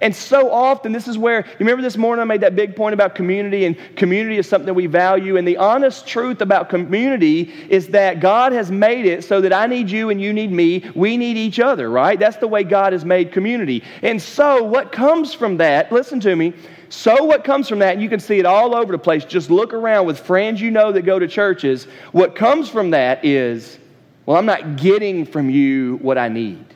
And 0.00 0.16
so 0.16 0.50
often, 0.50 0.92
this 0.92 1.06
is 1.06 1.18
where, 1.18 1.40
you 1.44 1.56
remember 1.58 1.82
this 1.82 1.96
morning 1.96 2.22
I 2.22 2.24
made 2.24 2.40
that 2.40 2.56
big 2.56 2.74
point 2.74 2.94
about 2.94 3.14
community, 3.14 3.66
and 3.66 3.76
community 3.96 4.38
is 4.38 4.48
something 4.48 4.66
that 4.66 4.74
we 4.74 4.86
value. 4.86 5.36
And 5.36 5.46
the 5.46 5.58
honest 5.58 6.06
truth 6.06 6.40
about 6.40 6.70
community 6.70 7.52
is 7.68 7.88
that 7.88 8.20
God 8.20 8.52
has 8.52 8.70
made 8.70 9.04
it 9.04 9.24
so 9.24 9.40
that 9.42 9.52
I 9.52 9.66
need 9.66 9.90
you 9.90 10.10
and 10.10 10.20
you 10.20 10.32
need 10.32 10.52
me. 10.52 10.90
We 10.94 11.16
need 11.16 11.36
each 11.36 11.60
other, 11.60 11.90
right? 11.90 12.18
That's 12.18 12.38
the 12.38 12.48
way 12.48 12.64
God 12.64 12.94
has 12.94 13.04
made 13.04 13.30
community. 13.30 13.84
And 14.02 14.20
so, 14.20 14.62
what 14.62 14.90
comes 14.90 15.34
from 15.34 15.58
that, 15.58 15.92
listen 15.92 16.18
to 16.20 16.34
me, 16.34 16.54
so, 16.90 17.22
what 17.22 17.44
comes 17.44 17.68
from 17.68 17.78
that, 17.78 17.92
and 17.92 18.02
you 18.02 18.08
can 18.08 18.18
see 18.18 18.40
it 18.40 18.46
all 18.46 18.74
over 18.74 18.90
the 18.90 18.98
place, 18.98 19.24
just 19.24 19.48
look 19.48 19.72
around 19.72 20.06
with 20.06 20.18
friends 20.18 20.60
you 20.60 20.72
know 20.72 20.90
that 20.90 21.02
go 21.02 21.20
to 21.20 21.28
churches. 21.28 21.84
What 22.10 22.34
comes 22.34 22.68
from 22.68 22.90
that 22.90 23.24
is, 23.24 23.78
well, 24.26 24.36
I'm 24.36 24.46
not 24.46 24.76
getting 24.76 25.24
from 25.24 25.50
you 25.50 25.98
what 26.02 26.18
I 26.18 26.28
need. 26.28 26.69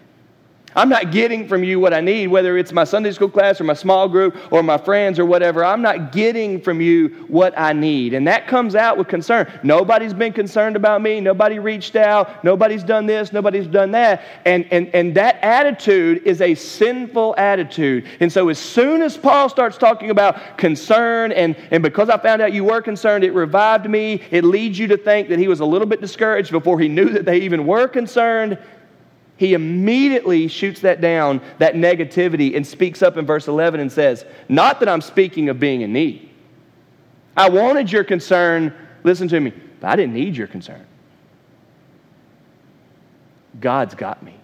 I'm 0.76 0.88
not 0.88 1.12
getting 1.12 1.46
from 1.46 1.62
you 1.62 1.78
what 1.78 1.94
I 1.94 2.00
need, 2.00 2.28
whether 2.28 2.58
it's 2.58 2.72
my 2.72 2.84
Sunday 2.84 3.12
school 3.12 3.28
class 3.28 3.60
or 3.60 3.64
my 3.64 3.74
small 3.74 4.08
group 4.08 4.36
or 4.52 4.62
my 4.62 4.78
friends 4.78 5.18
or 5.18 5.24
whatever. 5.24 5.64
I'm 5.64 5.82
not 5.82 6.12
getting 6.12 6.60
from 6.60 6.80
you 6.80 7.08
what 7.28 7.56
I 7.56 7.72
need. 7.72 8.14
And 8.14 8.26
that 8.26 8.48
comes 8.48 8.74
out 8.74 8.98
with 8.98 9.08
concern. 9.08 9.50
Nobody's 9.62 10.14
been 10.14 10.32
concerned 10.32 10.76
about 10.76 11.02
me. 11.02 11.20
Nobody 11.20 11.58
reached 11.58 11.96
out. 11.96 12.42
Nobody's 12.44 12.82
done 12.82 13.06
this. 13.06 13.32
Nobody's 13.32 13.66
done 13.66 13.92
that. 13.92 14.22
And, 14.44 14.66
and, 14.72 14.88
and 14.94 15.14
that 15.14 15.36
attitude 15.42 16.22
is 16.24 16.40
a 16.40 16.54
sinful 16.54 17.34
attitude. 17.38 18.06
And 18.20 18.32
so 18.32 18.48
as 18.48 18.58
soon 18.58 19.02
as 19.02 19.16
Paul 19.16 19.48
starts 19.48 19.78
talking 19.78 20.10
about 20.10 20.58
concern, 20.58 21.32
and, 21.32 21.56
and 21.70 21.82
because 21.82 22.08
I 22.08 22.18
found 22.18 22.42
out 22.42 22.52
you 22.52 22.64
were 22.64 22.82
concerned, 22.82 23.24
it 23.24 23.32
revived 23.32 23.88
me. 23.88 24.22
It 24.30 24.44
leads 24.44 24.78
you 24.78 24.86
to 24.88 24.96
think 24.96 25.28
that 25.28 25.38
he 25.38 25.48
was 25.48 25.60
a 25.60 25.64
little 25.64 25.86
bit 25.86 26.00
discouraged 26.00 26.50
before 26.50 26.80
he 26.80 26.88
knew 26.88 27.10
that 27.10 27.24
they 27.24 27.38
even 27.38 27.66
were 27.66 27.86
concerned. 27.86 28.58
He 29.36 29.54
immediately 29.54 30.46
shoots 30.48 30.80
that 30.80 31.00
down, 31.00 31.40
that 31.58 31.74
negativity, 31.74 32.56
and 32.56 32.64
speaks 32.66 33.02
up 33.02 33.16
in 33.16 33.26
verse 33.26 33.48
11 33.48 33.80
and 33.80 33.90
says, 33.90 34.24
Not 34.48 34.80
that 34.80 34.88
I'm 34.88 35.00
speaking 35.00 35.48
of 35.48 35.58
being 35.58 35.80
in 35.80 35.92
need. 35.92 36.30
I 37.36 37.48
wanted 37.48 37.90
your 37.90 38.04
concern, 38.04 38.72
listen 39.02 39.26
to 39.28 39.40
me, 39.40 39.52
but 39.80 39.88
I 39.88 39.96
didn't 39.96 40.14
need 40.14 40.36
your 40.36 40.46
concern. 40.46 40.86
God's 43.60 43.94
got 43.94 44.22
me. 44.22 44.36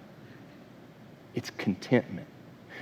It's 1.35 1.50
contentment. 1.50 2.26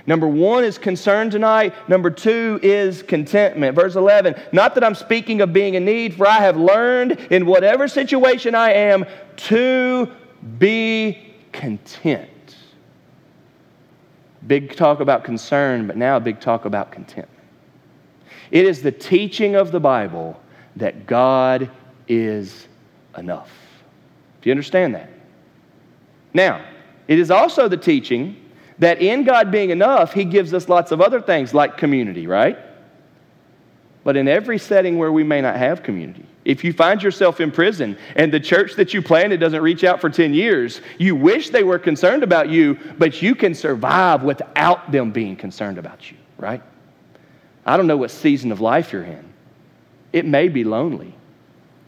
Number 0.07 0.27
one 0.27 0.63
is 0.63 0.79
concern 0.79 1.29
tonight. 1.29 1.75
Number 1.87 2.09
two 2.09 2.59
is 2.63 3.03
contentment. 3.03 3.75
Verse 3.75 3.95
11, 3.95 4.35
not 4.51 4.73
that 4.73 4.83
I'm 4.83 4.95
speaking 4.95 5.41
of 5.41 5.53
being 5.53 5.75
in 5.75 5.85
need, 5.85 6.15
for 6.15 6.27
I 6.27 6.39
have 6.39 6.57
learned 6.57 7.11
in 7.29 7.45
whatever 7.45 7.87
situation 7.87 8.55
I 8.55 8.73
am 8.73 9.05
to 9.35 10.11
be 10.57 11.28
content. 11.51 12.29
Big 14.47 14.75
talk 14.75 14.99
about 14.99 15.23
concern, 15.23 15.87
but 15.87 15.97
now 15.97 16.19
big 16.19 16.39
talk 16.39 16.65
about 16.65 16.91
contentment. 16.91 17.45
It 18.51 18.65
is 18.65 18.81
the 18.81 18.91
teaching 18.91 19.55
of 19.55 19.71
the 19.71 19.79
Bible 19.79 20.39
that 20.75 21.05
God 21.05 21.69
is 22.07 22.67
enough. 23.17 23.51
Do 24.41 24.49
you 24.49 24.53
understand 24.53 24.95
that? 24.95 25.09
Now, 26.33 26.65
it 27.07 27.19
is 27.19 27.31
also 27.31 27.67
the 27.67 27.77
teaching 27.77 28.35
that 28.79 29.01
in 29.01 29.23
God 29.23 29.51
being 29.51 29.71
enough, 29.71 30.13
He 30.13 30.23
gives 30.23 30.53
us 30.53 30.69
lots 30.69 30.91
of 30.91 31.01
other 31.01 31.19
things 31.19 31.53
like 31.53 31.77
community, 31.77 32.27
right? 32.27 32.57
But 34.03 34.15
in 34.15 34.27
every 34.27 34.57
setting 34.57 34.97
where 34.97 35.11
we 35.11 35.23
may 35.23 35.41
not 35.41 35.57
have 35.57 35.83
community, 35.83 36.25
if 36.45 36.63
you 36.63 36.73
find 36.73 37.03
yourself 37.03 37.41
in 37.41 37.51
prison 37.51 37.97
and 38.15 38.31
the 38.31 38.39
church 38.39 38.75
that 38.75 38.93
you 38.93 39.01
planted 39.01 39.39
doesn't 39.39 39.61
reach 39.61 39.83
out 39.83 39.99
for 39.99 40.09
10 40.09 40.33
years, 40.33 40.81
you 40.97 41.15
wish 41.15 41.49
they 41.49 41.63
were 41.63 41.79
concerned 41.79 42.23
about 42.23 42.49
you, 42.49 42.77
but 42.97 43.21
you 43.21 43.35
can 43.35 43.53
survive 43.53 44.23
without 44.23 44.91
them 44.91 45.11
being 45.11 45.35
concerned 45.35 45.77
about 45.77 46.09
you, 46.09 46.17
right? 46.37 46.61
I 47.65 47.77
don't 47.77 47.87
know 47.87 47.97
what 47.97 48.11
season 48.11 48.51
of 48.51 48.61
life 48.61 48.93
you're 48.93 49.03
in. 49.03 49.25
It 50.13 50.25
may 50.25 50.47
be 50.47 50.63
lonely. 50.63 51.13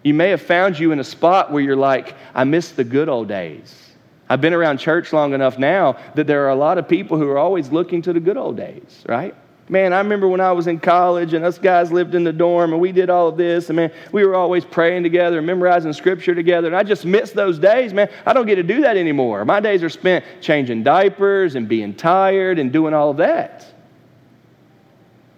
You 0.04 0.14
may 0.14 0.30
have 0.30 0.42
found 0.42 0.78
you 0.78 0.92
in 0.92 1.00
a 1.00 1.04
spot 1.04 1.52
where 1.52 1.62
you're 1.62 1.76
like, 1.76 2.16
I 2.36 2.44
miss 2.44 2.72
the 2.72 2.84
good 2.84 3.08
old 3.08 3.28
days. 3.28 3.92
I've 4.30 4.42
been 4.42 4.54
around 4.54 4.78
church 4.78 5.12
long 5.12 5.34
enough 5.34 5.58
now 5.58 5.98
that 6.16 6.28
there 6.28 6.46
are 6.46 6.50
a 6.50 6.56
lot 6.56 6.78
of 6.78 6.88
people 6.88 7.18
who 7.18 7.28
are 7.30 7.38
always 7.38 7.72
looking 7.72 8.02
to 8.04 8.14
the 8.14 8.20
good 8.20 8.38
old 8.38 8.58
days, 8.58 9.04
right? 9.08 9.36
Man, 9.72 9.94
I 9.94 10.00
remember 10.00 10.28
when 10.28 10.42
I 10.42 10.52
was 10.52 10.68
in 10.68 10.82
college 10.82 11.34
and 11.34 11.46
us 11.46 11.58
guys 11.58 11.94
lived 11.94 12.14
in 12.14 12.26
the 12.26 12.34
dorm 12.34 12.74
and 12.74 12.82
we 12.82 12.92
did 12.92 13.10
all 13.10 13.30
of 13.30 13.38
this. 13.38 13.70
And 13.70 13.78
man, 13.78 13.94
we 14.12 14.26
were 14.26 14.36
always 14.36 14.66
praying 14.66 15.04
together 15.04 15.38
and 15.38 15.48
memorizing 15.48 15.94
scripture 15.94 16.36
together. 16.36 16.68
And 16.68 16.76
I 16.76 16.84
just 16.84 17.06
miss 17.06 17.32
those 17.32 17.58
days, 17.58 17.94
man. 17.94 18.10
I 18.26 18.34
don't 18.34 18.46
get 18.46 18.56
to 18.56 18.64
do 18.64 18.82
that 18.82 18.98
anymore. 18.98 19.46
My 19.46 19.62
days 19.62 19.82
are 19.82 19.90
spent 19.90 20.26
changing 20.42 20.84
diapers 20.84 21.56
and 21.56 21.70
being 21.70 21.96
tired 21.96 22.60
and 22.60 22.74
doing 22.74 22.94
all 22.94 23.12
of 23.12 23.18
that. 23.18 23.66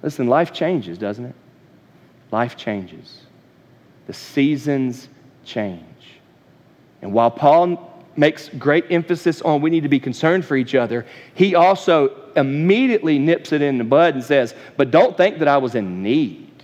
Listen, 0.02 0.26
life 0.26 0.52
changes, 0.52 0.98
doesn't 0.98 1.26
it? 1.26 1.36
Life 2.32 2.58
changes. 2.58 3.20
The 4.08 4.14
seasons 4.14 5.10
change. 5.46 5.84
And 7.04 7.14
while 7.14 7.30
Paul 7.30 8.04
makes 8.18 8.50
great 8.50 8.86
emphasis 8.90 9.44
on 9.44 9.62
we 9.62 9.70
need 9.70 9.84
to 9.84 9.90
be 9.90 10.00
concerned 10.00 10.44
for 10.44 10.56
each 10.56 10.74
other, 10.74 11.06
he 11.36 11.54
also 11.54 12.23
immediately 12.36 13.20
nips 13.20 13.52
it 13.52 13.62
in 13.62 13.78
the 13.78 13.84
bud 13.84 14.16
and 14.16 14.24
says, 14.24 14.54
But 14.78 14.92
don't 14.92 15.16
think 15.16 15.40
that 15.40 15.48
I 15.48 15.58
was 15.58 15.76
in 15.76 16.02
need. 16.04 16.64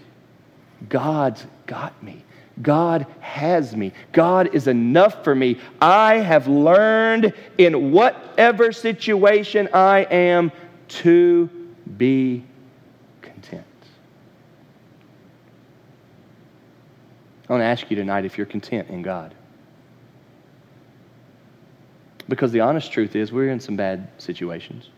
God's 0.87 1.45
got 1.65 2.01
me. 2.01 2.23
God 2.61 3.05
has 3.21 3.75
me. 3.75 3.93
God 4.11 4.53
is 4.53 4.67
enough 4.67 5.23
for 5.23 5.33
me. 5.33 5.59
I 5.81 6.15
have 6.15 6.47
learned 6.47 7.33
in 7.57 7.91
whatever 7.91 8.71
situation 8.71 9.69
I 9.73 9.99
am 10.11 10.51
to 10.89 11.49
be 11.97 12.43
content. 13.21 13.63
I 17.47 17.53
want 17.53 17.61
to 17.61 17.65
ask 17.65 17.89
you 17.89 17.95
tonight 17.95 18.25
if 18.25 18.37
you're 18.37 18.47
content 18.47 18.89
in 18.89 19.01
God. 19.01 19.33
Because 22.27 22.51
the 22.51 22.59
honest 22.59 22.91
truth 22.91 23.15
is, 23.15 23.31
we're 23.31 23.49
in 23.49 23.59
some 23.59 23.75
bad 23.75 24.07
situations. 24.17 24.89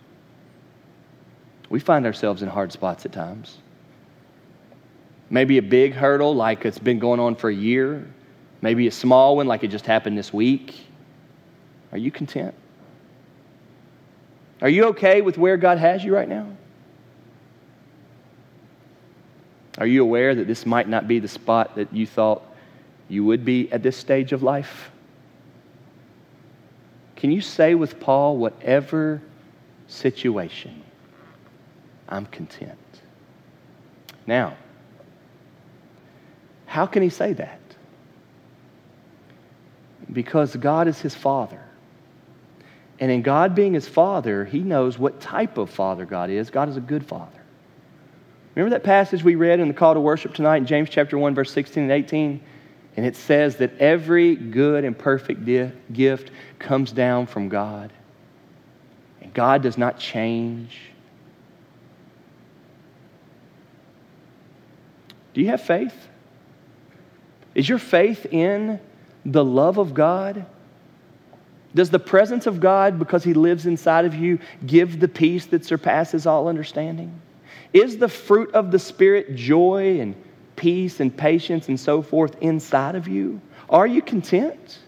We 1.71 1.79
find 1.79 2.05
ourselves 2.05 2.41
in 2.41 2.49
hard 2.49 2.73
spots 2.73 3.05
at 3.05 3.13
times. 3.13 3.57
Maybe 5.29 5.57
a 5.57 5.61
big 5.61 5.93
hurdle 5.93 6.35
like 6.35 6.65
it's 6.65 6.77
been 6.77 6.99
going 6.99 7.21
on 7.21 7.37
for 7.37 7.49
a 7.49 7.55
year. 7.55 8.05
Maybe 8.61 8.87
a 8.87 8.91
small 8.91 9.37
one 9.37 9.47
like 9.47 9.63
it 9.63 9.69
just 9.69 9.85
happened 9.85 10.17
this 10.17 10.33
week. 10.33 10.85
Are 11.93 11.97
you 11.97 12.11
content? 12.11 12.53
Are 14.61 14.67
you 14.67 14.83
okay 14.87 15.21
with 15.21 15.37
where 15.37 15.55
God 15.55 15.77
has 15.77 16.03
you 16.03 16.13
right 16.13 16.27
now? 16.27 16.45
Are 19.77 19.87
you 19.87 20.03
aware 20.03 20.35
that 20.35 20.47
this 20.47 20.65
might 20.65 20.89
not 20.89 21.07
be 21.07 21.19
the 21.19 21.29
spot 21.29 21.75
that 21.75 21.93
you 21.93 22.05
thought 22.05 22.43
you 23.07 23.23
would 23.23 23.45
be 23.45 23.71
at 23.71 23.81
this 23.81 23.95
stage 23.95 24.33
of 24.33 24.43
life? 24.43 24.91
Can 27.15 27.31
you 27.31 27.39
say 27.39 27.75
with 27.75 27.97
Paul, 27.97 28.35
whatever 28.35 29.21
situation, 29.87 30.80
I'm 32.11 32.25
content? 32.27 32.77
Now, 34.27 34.55
how 36.65 36.85
can 36.85 37.01
he 37.01 37.09
say 37.09 37.33
that? 37.33 37.59
Because 40.11 40.55
God 40.55 40.87
is 40.87 40.99
his 40.99 41.15
father. 41.15 41.61
And 42.99 43.09
in 43.09 43.23
God 43.23 43.55
being 43.55 43.73
his 43.73 43.87
father, 43.87 44.45
he 44.45 44.59
knows 44.59 44.99
what 44.99 45.19
type 45.19 45.57
of 45.57 45.69
father 45.69 46.05
God 46.05 46.29
is. 46.29 46.49
God 46.49 46.69
is 46.69 46.77
a 46.77 46.81
good 46.81 47.05
father. 47.05 47.41
Remember 48.53 48.75
that 48.75 48.83
passage 48.83 49.23
we 49.23 49.35
read 49.35 49.59
in 49.59 49.69
the 49.69 49.73
call 49.73 49.93
to 49.93 49.99
worship 49.99 50.33
tonight 50.33 50.57
in 50.57 50.65
James 50.65 50.89
chapter 50.89 51.17
1, 51.17 51.33
verse 51.33 51.51
16 51.51 51.83
and 51.83 51.91
18? 51.91 52.41
And 52.97 53.05
it 53.05 53.15
says 53.15 53.55
that 53.57 53.77
every 53.79 54.35
good 54.35 54.83
and 54.83 54.97
perfect 54.97 55.45
gift 55.93 56.31
comes 56.59 56.91
down 56.91 57.25
from 57.25 57.47
God. 57.47 57.91
And 59.21 59.33
God 59.33 59.63
does 59.63 59.77
not 59.77 59.97
change. 59.97 60.90
Do 65.33 65.41
you 65.41 65.47
have 65.47 65.61
faith? 65.61 65.95
Is 67.55 67.67
your 67.67 67.77
faith 67.77 68.25
in 68.25 68.79
the 69.25 69.43
love 69.43 69.77
of 69.77 69.93
God? 69.93 70.45
Does 71.73 71.89
the 71.89 71.99
presence 71.99 72.47
of 72.47 72.59
God, 72.59 72.99
because 72.99 73.23
He 73.23 73.33
lives 73.33 73.65
inside 73.65 74.05
of 74.05 74.13
you, 74.13 74.39
give 74.65 74.99
the 74.99 75.07
peace 75.07 75.45
that 75.47 75.65
surpasses 75.65 76.25
all 76.25 76.47
understanding? 76.47 77.21
Is 77.71 77.97
the 77.97 78.09
fruit 78.09 78.53
of 78.53 78.71
the 78.71 78.79
Spirit 78.79 79.35
joy 79.35 79.99
and 80.01 80.15
peace 80.55 80.99
and 80.99 81.15
patience 81.15 81.69
and 81.69 81.79
so 81.79 82.01
forth 82.01 82.35
inside 82.41 82.95
of 82.95 83.07
you? 83.07 83.39
Are 83.69 83.87
you 83.87 84.01
content? 84.01 84.79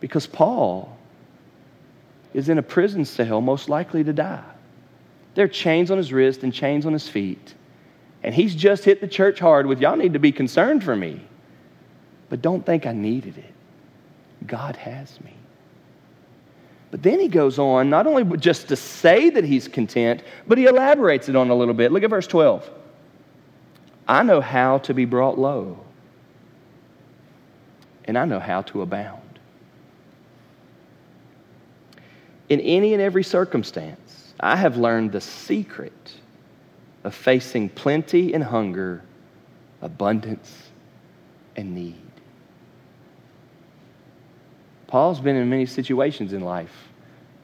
Because 0.00 0.26
Paul 0.26 0.94
is 2.34 2.48
in 2.48 2.58
a 2.58 2.62
prison 2.62 3.04
cell, 3.04 3.40
most 3.40 3.68
likely 3.68 4.04
to 4.04 4.12
die. 4.12 4.44
There 5.34 5.46
are 5.46 5.48
chains 5.48 5.90
on 5.90 5.96
his 5.96 6.12
wrist 6.12 6.42
and 6.42 6.52
chains 6.52 6.84
on 6.84 6.92
his 6.92 7.08
feet. 7.08 7.54
And 8.22 8.34
he's 8.34 8.54
just 8.54 8.84
hit 8.84 9.00
the 9.00 9.08
church 9.08 9.38
hard 9.40 9.66
with, 9.66 9.80
y'all 9.80 9.96
need 9.96 10.12
to 10.12 10.18
be 10.18 10.32
concerned 10.32 10.84
for 10.84 10.94
me. 10.94 11.20
But 12.28 12.40
don't 12.40 12.64
think 12.64 12.86
I 12.86 12.92
needed 12.92 13.36
it. 13.36 13.52
God 14.46 14.76
has 14.76 15.20
me. 15.20 15.34
But 16.90 17.02
then 17.02 17.20
he 17.20 17.28
goes 17.28 17.58
on, 17.58 17.88
not 17.88 18.06
only 18.06 18.36
just 18.36 18.68
to 18.68 18.76
say 18.76 19.30
that 19.30 19.44
he's 19.44 19.66
content, 19.66 20.22
but 20.46 20.58
he 20.58 20.66
elaborates 20.66 21.28
it 21.28 21.36
on 21.36 21.48
a 21.48 21.54
little 21.54 21.74
bit. 21.74 21.90
Look 21.90 22.02
at 22.02 22.10
verse 22.10 22.26
12. 22.26 22.70
I 24.06 24.22
know 24.22 24.40
how 24.40 24.78
to 24.78 24.92
be 24.94 25.04
brought 25.04 25.38
low, 25.38 25.80
and 28.04 28.18
I 28.18 28.24
know 28.24 28.40
how 28.40 28.62
to 28.62 28.82
abound. 28.82 29.20
In 32.48 32.60
any 32.60 32.92
and 32.92 33.02
every 33.02 33.24
circumstance, 33.24 34.34
I 34.38 34.56
have 34.56 34.76
learned 34.76 35.12
the 35.12 35.20
secret 35.20 36.14
of 37.04 37.14
facing 37.14 37.68
plenty 37.68 38.32
and 38.32 38.44
hunger, 38.44 39.02
abundance 39.80 40.70
and 41.56 41.74
need. 41.74 41.96
Paul's 44.86 45.20
been 45.20 45.36
in 45.36 45.48
many 45.48 45.66
situations 45.66 46.32
in 46.32 46.42
life 46.42 46.92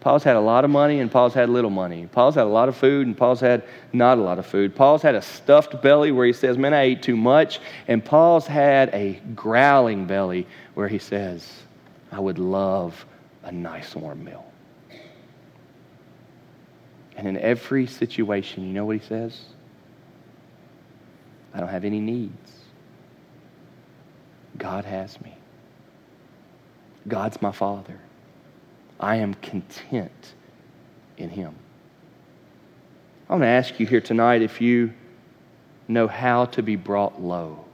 Paul's 0.01 0.23
had 0.23 0.37
a 0.37 0.41
lot 0.41 0.65
of 0.65 0.71
money 0.71 1.01
and 1.01 1.11
Paul's 1.11 1.35
had 1.35 1.51
little 1.51 1.71
money. 1.71 2.07
Paul's 2.11 2.37
had 2.37 2.45
a 2.45 2.51
lot 2.51 2.69
of 2.69 2.77
food 2.77 3.07
and 3.07 3.17
Paul's 3.17 3.41
had 3.41 3.65
not 3.93 4.19
a 4.19 4.21
lot 4.21 4.39
of 4.39 4.47
food. 4.47 4.75
Paul's 4.75 5.03
had 5.03 5.15
a 5.15 5.23
stuffed 5.23 5.83
belly 5.83 6.13
where 6.13 6.27
he 6.27 6.33
says, 6.33 6.57
Man, 6.57 6.73
I 6.73 6.83
ate 6.83 7.03
too 7.03 7.17
much. 7.17 7.61
And 7.89 8.05
Paul's 8.05 8.47
had 8.47 8.95
a 8.95 9.21
growling 9.35 10.07
belly 10.07 10.47
where 10.75 10.89
he 10.89 10.99
says, 10.99 11.47
I 12.13 12.21
would 12.21 12.39
love 12.39 13.05
a 13.43 13.51
nice 13.51 13.95
warm 13.97 14.25
meal. 14.25 14.48
And 17.19 17.27
in 17.27 17.37
every 17.37 17.89
situation, 17.89 18.65
you 18.65 18.73
know 18.73 18.85
what 18.85 18.97
he 18.97 19.05
says? 19.05 19.39
I 21.53 21.59
don't 21.59 21.69
have 21.69 21.85
any 21.85 21.99
needs. 21.99 22.53
God 24.57 24.85
has 24.85 25.21
me. 25.21 25.37
God's 27.09 27.43
my 27.43 27.51
father. 27.51 27.99
I 29.01 29.17
am 29.17 29.35
content 29.35 30.35
in 31.17 31.29
Him. 31.29 31.55
I 33.29 33.33
want 33.33 33.43
to 33.43 33.49
ask 33.49 33.79
you 33.81 33.87
here 33.87 34.01
tonight 34.01 34.43
if 34.43 34.61
you 34.61 34.93
know 35.89 36.07
how 36.07 36.47
to 36.47 36.63
be 36.63 36.77
brought 36.77 37.21
low. 37.21 37.65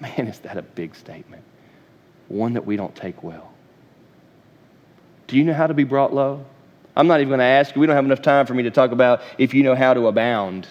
Man, 0.00 0.28
is 0.28 0.38
that 0.40 0.58
a 0.58 0.62
big 0.62 0.94
statement? 0.94 1.44
One 2.28 2.52
that 2.54 2.66
we 2.66 2.76
don't 2.76 2.94
take 2.94 3.22
well. 3.22 3.52
Do 5.26 5.36
you 5.36 5.44
know 5.44 5.54
how 5.54 5.66
to 5.66 5.74
be 5.74 5.84
brought 5.84 6.12
low? 6.12 6.44
I'm 6.98 7.06
not 7.06 7.20
even 7.20 7.28
going 7.28 7.38
to 7.38 7.44
ask 7.44 7.76
you. 7.76 7.80
We 7.80 7.86
don't 7.86 7.94
have 7.94 8.04
enough 8.04 8.22
time 8.22 8.44
for 8.44 8.54
me 8.54 8.64
to 8.64 8.72
talk 8.72 8.90
about 8.90 9.22
if 9.38 9.54
you 9.54 9.62
know 9.62 9.76
how 9.76 9.94
to 9.94 10.08
abound. 10.08 10.66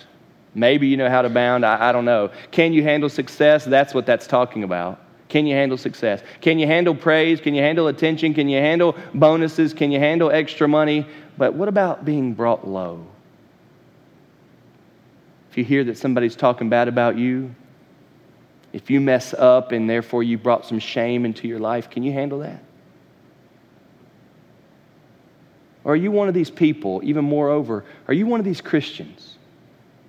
Maybe 0.54 0.88
you 0.88 0.98
know 0.98 1.10
how 1.10 1.22
to 1.22 1.28
abound. 1.28 1.66
I, 1.66 1.90
I 1.90 1.92
don't 1.94 2.04
know. 2.04 2.32
Can 2.52 2.74
you 2.74 2.84
handle 2.84 3.08
success? 3.08 3.63
That's 3.63 3.94
what 3.94 4.06
that's 4.06 4.28
talking 4.28 4.63
about. 4.63 5.00
Can 5.30 5.48
you 5.48 5.56
handle 5.56 5.78
success? 5.78 6.22
Can 6.42 6.60
you 6.60 6.68
handle 6.68 6.94
praise? 6.94 7.40
Can 7.40 7.56
you 7.56 7.62
handle 7.62 7.88
attention? 7.88 8.34
Can 8.34 8.50
you 8.50 8.60
handle 8.60 8.98
bonuses? 9.13 9.74
Can 9.74 9.90
you 9.90 10.00
handle 10.00 10.30
extra 10.30 10.68
money? 10.68 11.08
But 11.38 11.54
what 11.54 11.70
about 11.70 12.04
being 12.04 12.34
brought 12.34 12.68
low? 12.68 13.06
If 15.50 15.58
you 15.58 15.63
hear 15.63 15.86
that 15.86 15.98
somebody's 15.98 16.36
talking 16.36 16.70
bad 16.70 16.90
about 16.90 17.18
you, 17.18 17.56
if 18.74 18.90
you 18.90 19.00
mess 19.00 19.34
up 19.34 19.72
and 19.72 19.90
therefore 19.90 20.24
you 20.24 20.38
brought 20.38 20.66
some 20.66 20.80
shame 20.80 21.24
into 21.24 21.48
your 21.48 21.60
life, 21.60 21.90
can 21.90 22.04
you 22.04 22.12
handle 22.12 22.40
that? 22.40 22.62
Or 25.88 25.93
are 25.93 25.95
you 25.95 26.12
one 26.12 26.28
of 26.28 26.34
these 26.34 26.50
people, 26.50 27.00
even 27.02 27.23
moreover, 27.23 27.86
are 28.10 28.13
you 28.13 28.28
one 28.28 28.41
of 28.41 28.45
these 28.45 28.60
Christians 28.60 29.38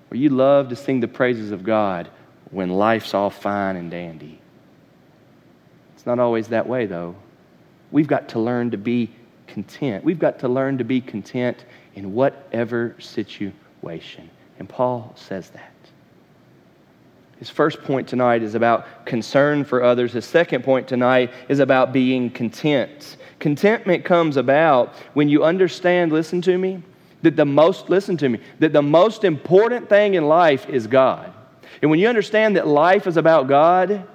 where 0.09 0.19
you 0.19 0.29
love 0.29 0.71
to 0.71 0.77
sing 0.77 0.99
the 0.99 1.07
praises 1.07 1.53
of 1.53 1.63
God 1.63 2.11
when 2.51 2.71
life's 2.71 3.15
all 3.15 3.31
fine 3.31 3.77
and 3.77 3.89
dandy? 3.89 4.41
It's 5.95 6.05
not 6.05 6.19
always 6.19 6.49
that 6.49 6.67
way, 6.67 6.87
though. 6.87 7.15
We've 7.93 8.09
got 8.09 8.29
to 8.31 8.41
learn 8.41 8.73
to 8.73 8.77
be 8.77 9.13
content. 9.47 10.03
We've 10.03 10.19
got 10.19 10.41
to 10.41 10.49
learn 10.49 10.79
to 10.79 10.85
be 10.85 11.01
content 11.01 11.65
in 11.95 12.13
whatever 12.13 12.97
situation. 12.99 14.29
And 14.59 14.69
Paul 14.69 15.13
says 15.15 15.51
that. 15.51 15.73
His 17.39 17.49
first 17.49 17.83
point 17.83 18.09
tonight 18.09 18.43
is 18.43 18.55
about 18.55 19.07
concern 19.07 19.65
for 19.65 19.83
others. 19.83 20.13
His 20.13 20.25
second 20.25 20.65
point 20.65 20.89
tonight 20.89 21.33
is 21.49 21.61
about 21.61 21.93
being 21.93 22.31
content. 22.31 23.17
Contentment 23.39 24.05
comes 24.05 24.37
about 24.37 24.95
when 25.15 25.29
you 25.29 25.45
understand, 25.45 26.11
listen 26.11 26.43
to 26.43 26.59
me, 26.59 26.83
that 27.23 27.37
the 27.37 27.45
most, 27.45 27.89
listen 27.89 28.17
to 28.17 28.29
me, 28.29 28.41
that 28.59 28.73
the 28.73 28.83
most 28.83 29.23
important 29.25 29.89
thing 29.89 30.15
in 30.15 30.27
life 30.27 30.69
is 30.69 30.87
God. 30.87 31.33
And 31.81 31.91
when 31.91 32.01
you 32.01 32.09
understand 32.09 32.57
that 32.57 32.67
life 32.67 33.07
is 33.07 33.17
about 33.17 33.47
God, 33.47 34.07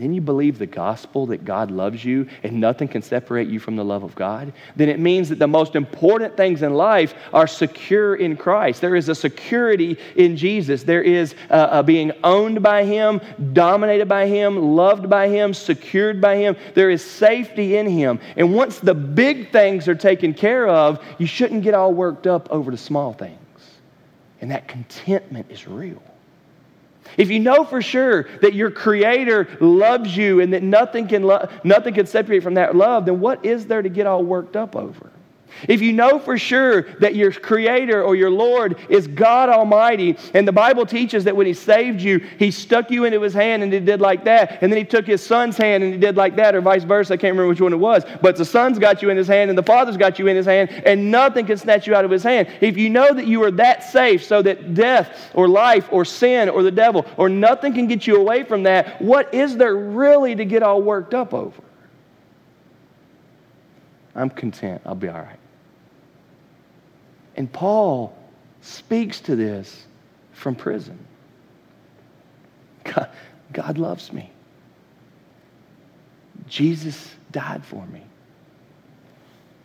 then 0.00 0.12
you 0.12 0.20
believe 0.20 0.58
the 0.58 0.66
gospel 0.66 1.26
that 1.26 1.44
God 1.44 1.70
loves 1.70 2.04
you 2.04 2.28
and 2.42 2.60
nothing 2.60 2.88
can 2.88 3.02
separate 3.02 3.48
you 3.48 3.60
from 3.60 3.76
the 3.76 3.84
love 3.84 4.02
of 4.02 4.14
God, 4.14 4.52
then 4.76 4.88
it 4.88 4.98
means 4.98 5.28
that 5.28 5.38
the 5.38 5.46
most 5.46 5.76
important 5.76 6.36
things 6.36 6.62
in 6.62 6.74
life 6.74 7.14
are 7.32 7.46
secure 7.46 8.16
in 8.16 8.36
Christ. 8.36 8.80
There 8.80 8.96
is 8.96 9.08
a 9.08 9.14
security 9.14 9.98
in 10.16 10.36
Jesus. 10.36 10.82
There 10.82 11.02
is 11.02 11.34
a, 11.50 11.78
a 11.78 11.82
being 11.82 12.12
owned 12.24 12.62
by 12.62 12.84
Him, 12.84 13.20
dominated 13.52 14.08
by 14.08 14.26
Him, 14.26 14.74
loved 14.74 15.08
by 15.08 15.28
Him, 15.28 15.54
secured 15.54 16.20
by 16.20 16.36
Him. 16.36 16.56
There 16.74 16.90
is 16.90 17.04
safety 17.04 17.76
in 17.76 17.86
Him. 17.86 18.20
And 18.36 18.54
once 18.54 18.78
the 18.78 18.94
big 18.94 19.52
things 19.52 19.86
are 19.86 19.94
taken 19.94 20.34
care 20.34 20.66
of, 20.66 21.02
you 21.18 21.26
shouldn't 21.26 21.62
get 21.62 21.74
all 21.74 21.92
worked 21.92 22.26
up 22.26 22.48
over 22.50 22.70
the 22.70 22.78
small 22.78 23.12
things. 23.12 23.38
And 24.40 24.50
that 24.50 24.68
contentment 24.68 25.46
is 25.50 25.66
real. 25.66 26.02
If 27.16 27.30
you 27.30 27.40
know 27.40 27.64
for 27.64 27.80
sure 27.80 28.24
that 28.40 28.54
your 28.54 28.70
Creator 28.70 29.58
loves 29.60 30.16
you 30.16 30.40
and 30.40 30.52
that 30.52 30.62
nothing 30.62 31.08
can, 31.08 31.22
lo- 31.22 31.48
nothing 31.62 31.94
can 31.94 32.06
separate 32.06 32.42
from 32.42 32.54
that 32.54 32.76
love, 32.76 33.06
then 33.06 33.20
what 33.20 33.44
is 33.44 33.66
there 33.66 33.82
to 33.82 33.88
get 33.88 34.06
all 34.06 34.22
worked 34.22 34.56
up 34.56 34.76
over? 34.76 35.10
If 35.68 35.80
you 35.80 35.92
know 35.92 36.18
for 36.18 36.38
sure 36.38 36.82
that 37.00 37.14
your 37.14 37.32
Creator 37.32 38.02
or 38.02 38.16
your 38.16 38.30
Lord 38.30 38.78
is 38.88 39.06
God 39.06 39.48
Almighty, 39.48 40.16
and 40.34 40.46
the 40.46 40.52
Bible 40.52 40.86
teaches 40.86 41.24
that 41.24 41.36
when 41.36 41.46
He 41.46 41.54
saved 41.54 42.00
you, 42.00 42.18
He 42.38 42.50
stuck 42.50 42.90
you 42.90 43.04
into 43.04 43.20
His 43.20 43.34
hand 43.34 43.62
and 43.62 43.72
He 43.72 43.80
did 43.80 44.00
like 44.00 44.24
that, 44.24 44.62
and 44.62 44.72
then 44.72 44.78
He 44.78 44.84
took 44.84 45.06
His 45.06 45.24
Son's 45.24 45.56
hand 45.56 45.82
and 45.82 45.92
He 45.92 45.98
did 45.98 46.16
like 46.16 46.36
that, 46.36 46.54
or 46.54 46.60
vice 46.60 46.84
versa. 46.84 47.14
I 47.14 47.16
can't 47.16 47.32
remember 47.32 47.48
which 47.48 47.60
one 47.60 47.72
it 47.72 47.76
was. 47.76 48.04
But 48.20 48.36
the 48.36 48.44
Son's 48.44 48.78
got 48.78 49.02
you 49.02 49.10
in 49.10 49.16
His 49.16 49.28
hand 49.28 49.50
and 49.50 49.58
the 49.58 49.62
Father's 49.62 49.96
got 49.96 50.18
you 50.18 50.26
in 50.26 50.36
His 50.36 50.46
hand, 50.46 50.70
and 50.70 51.10
nothing 51.10 51.46
can 51.46 51.56
snatch 51.56 51.86
you 51.86 51.94
out 51.94 52.04
of 52.04 52.10
His 52.10 52.22
hand. 52.22 52.48
If 52.60 52.76
you 52.76 52.90
know 52.90 53.12
that 53.12 53.26
you 53.26 53.42
are 53.44 53.50
that 53.52 53.84
safe 53.84 54.24
so 54.24 54.42
that 54.42 54.74
death 54.74 55.30
or 55.34 55.48
life 55.48 55.88
or 55.90 56.04
sin 56.04 56.48
or 56.48 56.62
the 56.62 56.70
devil 56.70 57.06
or 57.16 57.28
nothing 57.28 57.74
can 57.74 57.86
get 57.86 58.06
you 58.06 58.16
away 58.16 58.44
from 58.44 58.64
that, 58.64 59.00
what 59.00 59.32
is 59.34 59.56
there 59.56 59.76
really 59.76 60.34
to 60.34 60.44
get 60.44 60.62
all 60.62 60.82
worked 60.82 61.14
up 61.14 61.34
over? 61.34 61.62
I'm 64.14 64.30
content. 64.30 64.80
I'll 64.86 64.94
be 64.94 65.08
all 65.08 65.20
right. 65.20 65.38
And 67.36 67.52
Paul 67.52 68.16
speaks 68.60 69.20
to 69.22 69.36
this 69.36 69.84
from 70.32 70.54
prison. 70.54 70.98
God, 72.84 73.10
God 73.52 73.78
loves 73.78 74.12
me. 74.12 74.30
Jesus 76.48 77.10
died 77.32 77.64
for 77.64 77.84
me. 77.86 78.02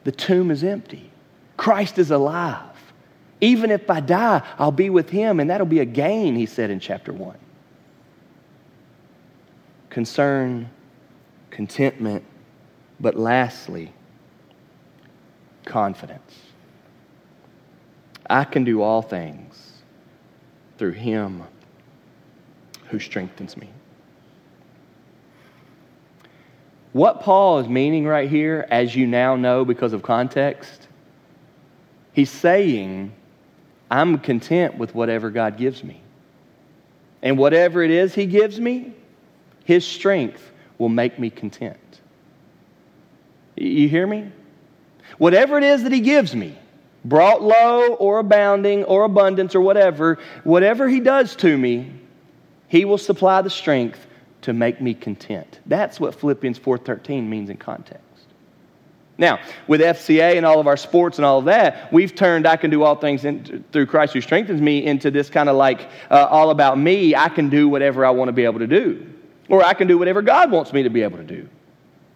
The 0.03 0.12
tomb 0.12 0.49
is 0.51 0.63
empty. 0.63 1.12
Christ 1.58 1.97
is 1.97 2.12
alive. 2.12 2.65
Even 3.41 3.71
if 3.71 3.89
I 3.89 3.99
die, 3.99 4.41
I'll 4.58 4.71
be 4.71 4.89
with 4.89 5.10
him, 5.10 5.39
and 5.39 5.49
that'll 5.49 5.67
be 5.67 5.79
a 5.79 5.86
gain, 5.86 6.36
he 6.36 6.45
said 6.45 6.69
in 6.69 6.79
chapter 6.79 7.13
1. 7.13 7.38
Concern, 9.89 10.69
contentment, 11.49 12.23
but 12.99 13.15
lastly, 13.15 13.93
confidence. 15.65 16.48
I 18.30 18.44
can 18.44 18.63
do 18.63 18.82
all 18.82 19.02
things 19.02 19.72
through 20.78 20.92
him 20.92 21.44
who 22.88 23.00
strengthens 23.00 23.58
me. 23.58 23.70
What 26.94 27.22
Paul 27.22 27.60
is 27.60 27.68
meaning 27.68 28.06
right 28.06 28.30
here, 28.30 28.68
as 28.70 28.96
you 28.96 29.06
now 29.06 29.36
know 29.36 29.63
because 29.63 29.94
of 29.94 30.02
context, 30.02 30.88
he's 32.13 32.32
saying, 32.32 33.13
I'm 33.92 34.20
content 34.20 34.78
with 34.78 34.96
whatever 34.96 35.30
God 35.30 35.58
gives 35.58 35.84
me. 35.84 36.02
And 37.22 37.38
whatever 37.38 37.84
it 37.84 37.92
is 37.92 38.15
he 38.15 38.26
gives 38.26 38.60
me, 38.60 38.94
his 39.65 39.86
strength 39.86 40.52
will 40.78 40.89
make 40.89 41.20
me 41.20 41.30
content. 41.30 41.78
You 43.56 43.89
hear 43.89 44.08
me? 44.08 44.32
Whatever 45.18 45.58
it 45.58 45.63
is 45.63 45.84
that 45.84 45.92
he 45.92 46.00
gives 46.00 46.36
me, 46.36 46.58
brought 47.05 47.41
low 47.41 47.93
or 47.95 48.19
abounding 48.19 48.83
or 48.85 49.03
abundance 49.03 49.55
or 49.55 49.62
whatever, 49.62 50.19
whatever 50.43 50.88
He 50.88 50.99
does 50.99 51.35
to 51.38 51.57
me, 51.57 51.91
He 52.67 52.85
will 52.85 52.97
supply 52.97 53.41
the 53.41 53.49
strength 53.49 54.05
to 54.41 54.53
make 54.53 54.81
me 54.81 54.93
content. 54.93 55.59
That's 55.65 55.99
what 55.99 56.15
Philippians 56.15 56.59
4:13 56.59 57.27
means 57.27 57.49
in 57.49 57.57
context. 57.57 58.03
Now, 59.17 59.39
with 59.67 59.81
FCA 59.81 60.38
and 60.38 60.45
all 60.45 60.62
of 60.62 60.67
our 60.67 60.77
sports 60.77 61.17
and 61.17 61.25
all 61.25 61.39
of 61.39 61.45
that, 61.45 61.91
we've 61.91 62.15
turned 62.15 62.47
I 62.47 62.55
can 62.55 62.71
do 62.71 62.83
all 62.83 62.95
things 62.95 63.25
in, 63.25 63.65
through 63.73 63.88
Christ 63.88 64.13
who 64.13 64.21
strengthens 64.21 64.62
me 64.62 64.85
into 64.85 65.12
this 65.12 65.29
kind 65.29 65.49
of 65.49 65.57
like 65.57 65.89
uh, 66.09 66.25
all 66.29 66.51
about 66.51 66.79
me. 66.79 67.13
I 67.13 67.27
can 67.27 67.49
do 67.49 67.67
whatever 67.67 68.05
I 68.05 68.12
want 68.12 68.29
to 68.29 68.33
be 68.33 68.45
able 68.45 68.59
to 68.59 68.67
do. 68.67 69.05
Or 69.49 69.62
I 69.62 69.73
can 69.73 69.88
do 69.88 69.97
whatever 69.97 70.21
God 70.21 70.51
wants 70.51 70.71
me 70.71 70.83
to 70.83 70.89
be 70.89 71.01
able 71.01 71.17
to 71.17 71.23
do. 71.25 71.49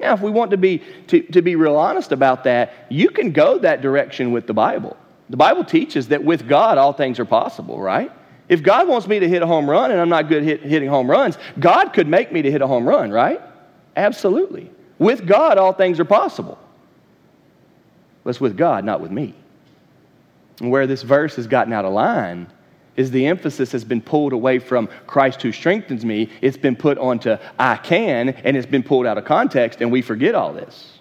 Now, 0.04 0.14
if 0.14 0.20
we 0.20 0.32
want 0.32 0.52
to 0.52 0.58
be, 0.58 0.82
to, 1.08 1.22
to 1.22 1.42
be 1.42 1.56
real 1.56 1.78
honest 1.78 2.12
about 2.12 2.44
that, 2.44 2.74
you 2.90 3.10
can 3.10 3.32
go 3.32 3.58
that 3.60 3.82
direction 3.82 4.34
with 4.34 4.48
the 4.48 4.54
Bible. 4.54 4.98
The 5.30 5.38
Bible 5.38 5.64
teaches 5.64 6.10
that 6.10 6.22
with 6.22 6.46
God, 6.46 6.78
all 6.78 6.92
things 6.92 7.22
are 7.22 7.26
possible, 7.26 7.80
right? 7.80 8.12
If 8.50 8.62
God 8.62 8.90
wants 8.90 9.08
me 9.08 9.20
to 9.20 9.30
hit 9.30 9.42
a 9.42 9.48
home 9.48 9.70
run 9.70 9.92
and 9.92 10.02
I'm 10.02 10.10
not 10.10 10.28
good 10.28 10.44
hit, 10.44 10.62
hitting 10.62 10.90
home 10.90 11.10
runs, 11.10 11.38
God 11.58 11.94
could 11.94 12.10
make 12.10 12.34
me 12.34 12.42
to 12.42 12.52
hit 12.52 12.62
a 12.62 12.68
home 12.68 12.86
run, 12.86 13.12
right? 13.12 13.40
Absolutely. 13.96 14.70
With 15.00 15.26
God, 15.26 15.58
all 15.58 15.72
things 15.72 16.02
are 16.02 16.06
possible. 16.06 16.60
But 18.26 18.32
it's 18.32 18.42
with 18.42 18.58
God, 18.58 18.84
not 18.84 19.00
with 19.00 19.12
me. 19.12 19.34
And 20.60 20.70
where 20.70 20.86
this 20.86 21.02
verse 21.02 21.38
has 21.38 21.48
gotten 21.48 21.72
out 21.72 21.86
of 21.86 21.94
line 21.94 22.48
is 22.96 23.12
the 23.12 23.26
emphasis 23.28 23.72
has 23.72 23.84
been 23.84 24.02
pulled 24.02 24.34
away 24.34 24.60
from 24.60 24.88
Christ 25.08 25.42
who 25.42 25.52
strengthens 25.52 26.06
me. 26.06 26.30
It's 26.42 26.58
been 26.58 26.76
put 26.76 26.98
onto 26.98 27.38
I 27.58 27.78
can, 27.78 28.30
and 28.30 28.56
it's 28.56 28.68
been 28.68 28.84
pulled 28.84 29.06
out 29.06 29.18
of 29.18 29.26
context, 29.26 29.82
and 29.82 29.92
we 29.92 30.02
forget 30.02 30.36
all 30.36 30.54
this. 30.54 31.00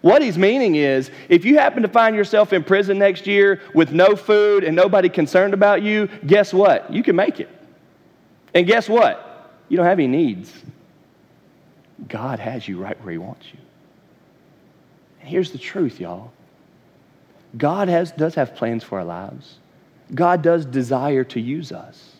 What 0.00 0.20
he's 0.20 0.36
meaning 0.36 0.74
is 0.74 1.10
if 1.30 1.46
you 1.46 1.56
happen 1.56 1.82
to 1.82 1.88
find 1.88 2.14
yourself 2.14 2.52
in 2.52 2.62
prison 2.62 2.98
next 2.98 3.26
year 3.26 3.62
with 3.72 3.90
no 3.92 4.16
food 4.16 4.62
and 4.62 4.76
nobody 4.76 5.08
concerned 5.08 5.54
about 5.54 5.82
you, 5.82 6.08
guess 6.26 6.52
what? 6.52 6.92
You 6.92 7.02
can 7.02 7.16
make 7.16 7.40
it. 7.40 7.48
And 8.52 8.66
guess 8.66 8.86
what? 8.86 9.50
You 9.68 9.78
don't 9.78 9.86
have 9.86 9.98
any 9.98 10.08
needs. 10.08 10.52
God 12.06 12.38
has 12.38 12.68
you 12.68 12.78
right 12.78 13.02
where 13.02 13.12
he 13.12 13.18
wants 13.18 13.46
you. 13.52 13.58
And 15.20 15.28
here's 15.28 15.52
the 15.52 15.58
truth, 15.58 15.98
y'all 15.98 16.32
God 17.56 17.88
has, 17.88 18.12
does 18.12 18.34
have 18.34 18.54
plans 18.56 18.84
for 18.84 18.98
our 18.98 19.04
lives. 19.04 19.56
God 20.12 20.42
does 20.42 20.66
desire 20.66 21.24
to 21.24 21.40
use 21.40 21.72
us. 21.72 22.10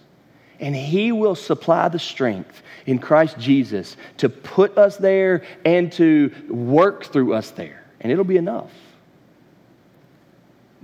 And 0.60 0.74
He 0.74 1.12
will 1.12 1.34
supply 1.34 1.88
the 1.88 1.98
strength 1.98 2.62
in 2.86 2.98
Christ 2.98 3.38
Jesus 3.38 3.96
to 4.18 4.28
put 4.28 4.78
us 4.78 4.96
there 4.96 5.42
and 5.64 5.92
to 5.92 6.32
work 6.48 7.06
through 7.06 7.34
us 7.34 7.50
there. 7.50 7.84
And 8.00 8.12
it'll 8.12 8.24
be 8.24 8.36
enough. 8.36 8.70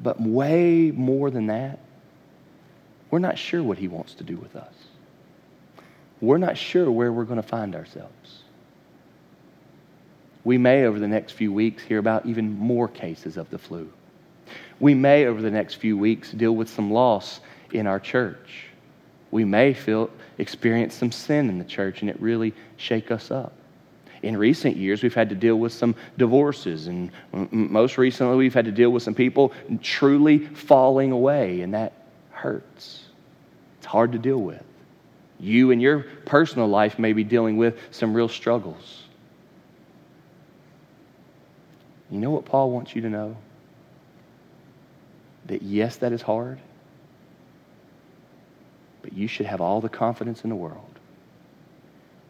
But 0.03 0.21
way 0.21 0.91
more 0.91 1.31
than 1.31 1.47
that, 1.47 1.79
we're 3.11 3.19
not 3.19 3.39
sure 3.39 3.63
what 3.63 3.79
He 3.79 3.89
wants 3.89 4.15
to 4.15 4.25
do 4.25 4.37
with 4.37 4.57
us. 4.57 4.73
We're 6.21 6.39
not 6.39 6.59
sure 6.59 6.91
where 6.91 7.13
we're 7.13 7.25
going 7.25 7.41
to 7.41 7.49
find 7.49 7.75
ourselves. 7.75 8.43
We 10.45 10.59
may, 10.59 10.85
over 10.85 10.99
the 10.99 11.09
next 11.09 11.33
few 11.33 11.53
weeks, 11.53 11.83
hear 11.83 11.99
about 11.99 12.27
even 12.27 12.53
more 12.59 12.89
cases 12.89 13.37
of 13.37 13.51
the 13.51 13.59
flu. 13.59 13.91
We 14.81 14.95
may, 14.95 15.27
over 15.27 15.41
the 15.43 15.51
next 15.51 15.75
few 15.75 15.97
weeks, 15.97 16.33
deal 16.33 16.57
with 16.57 16.69
some 16.69 16.91
loss 16.91 17.41
in 17.73 17.87
our 17.87 18.01
church. 18.01 18.67
We 19.31 19.45
may 19.45 19.75
feel, 19.75 20.11
experience 20.39 20.95
some 20.95 21.13
sin 21.13 21.49
in 21.49 21.59
the 21.59 21.65
church 21.65 22.01
and 22.01 22.11
it 22.11 22.21
really 22.21 22.55
shake 22.77 23.11
us 23.11 23.31
up. 23.31 23.53
In 24.23 24.37
recent 24.37 24.77
years, 24.77 25.03
we've 25.03 25.15
had 25.15 25.29
to 25.31 25.35
deal 25.35 25.57
with 25.57 25.73
some 25.73 25.95
divorces, 26.19 26.89
and 26.89 27.11
most 27.33 27.97
recently, 27.97 28.37
we've 28.37 28.53
had 28.53 28.67
to 28.67 28.73
deal 28.73 28.91
with 28.91 29.03
some 29.03 29.15
people 29.15 29.53
truly 29.83 30.39
falling 30.39 31.11
away, 31.11 31.63
and 31.63 31.73
that 31.73 31.95
hurts. 32.31 33.05
It's 33.79 33.87
hard 33.87 34.13
to 34.13 34.19
deal 34.19 34.37
with. 34.37 34.63
You 35.39 35.71
in 35.71 35.81
your 35.81 36.01
personal 36.27 36.69
life 36.69 36.99
may 36.99 37.15
be 37.15 37.25
dealing 37.25 37.57
with 37.57 37.79
some 37.93 38.13
real 38.13 38.29
struggles. 38.29 39.05
You 42.11 42.19
know 42.19 42.31
what 42.31 42.45
Paul 42.45 42.71
wants 42.73 42.95
you 42.95 43.01
to 43.01 43.09
know? 43.09 43.39
That 45.51 45.63
yes, 45.63 45.97
that 45.97 46.13
is 46.13 46.23
hard, 46.23 46.61
but 49.03 49.13
you 49.13 49.27
should 49.27 49.47
have 49.47 49.61
all 49.61 49.81
the 49.81 49.89
confidence 49.89 50.45
in 50.45 50.51
the 50.51 50.55
world 50.55 51.01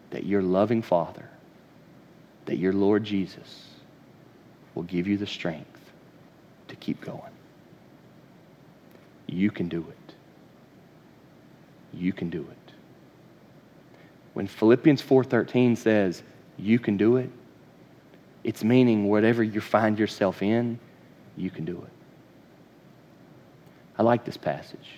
that 0.08 0.24
your 0.24 0.40
loving 0.40 0.80
Father, 0.80 1.28
that 2.46 2.56
your 2.56 2.72
Lord 2.72 3.04
Jesus 3.04 3.66
will 4.74 4.84
give 4.84 5.06
you 5.06 5.18
the 5.18 5.26
strength 5.26 5.92
to 6.68 6.76
keep 6.76 7.02
going. 7.02 7.20
You 9.26 9.50
can 9.50 9.68
do 9.68 9.84
it. 9.86 10.14
You 11.92 12.14
can 12.14 12.30
do 12.30 12.40
it. 12.40 12.72
When 14.32 14.46
Philippians 14.46 15.02
4:13 15.02 15.76
says, 15.76 16.22
"You 16.56 16.78
can 16.78 16.96
do 16.96 17.18
it," 17.18 17.28
it's 18.44 18.64
meaning 18.64 19.04
whatever 19.10 19.42
you 19.42 19.60
find 19.60 19.98
yourself 19.98 20.42
in, 20.42 20.78
you 21.36 21.50
can 21.50 21.66
do 21.66 21.76
it. 21.82 21.99
I 24.00 24.02
like 24.02 24.24
this 24.24 24.38
passage. 24.38 24.92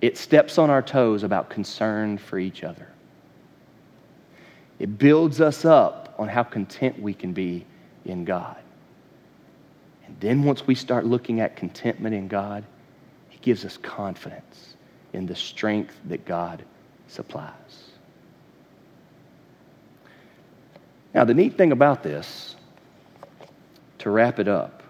It 0.00 0.16
steps 0.16 0.56
on 0.56 0.70
our 0.70 0.80
toes 0.80 1.22
about 1.22 1.50
concern 1.50 2.16
for 2.16 2.38
each 2.38 2.64
other. 2.64 2.88
It 4.78 4.96
builds 4.96 5.42
us 5.42 5.66
up 5.66 6.14
on 6.18 6.26
how 6.28 6.44
content 6.44 6.98
we 6.98 7.12
can 7.12 7.34
be 7.34 7.66
in 8.06 8.24
God. 8.24 8.56
And 10.06 10.16
then 10.18 10.44
once 10.44 10.66
we 10.66 10.74
start 10.74 11.04
looking 11.04 11.40
at 11.40 11.56
contentment 11.56 12.14
in 12.14 12.26
God, 12.26 12.64
He 13.28 13.36
gives 13.40 13.66
us 13.66 13.76
confidence 13.76 14.76
in 15.12 15.26
the 15.26 15.36
strength 15.36 15.94
that 16.06 16.24
God 16.24 16.64
supplies. 17.06 17.90
Now, 21.12 21.26
the 21.26 21.34
neat 21.34 21.58
thing 21.58 21.70
about 21.70 22.02
this, 22.02 22.56
to 23.98 24.08
wrap 24.08 24.38
it 24.38 24.48
up, 24.48 24.83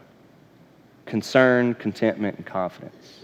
concern, 1.15 1.75
contentment, 1.75 2.37
and 2.39 2.45
confidence, 2.45 3.21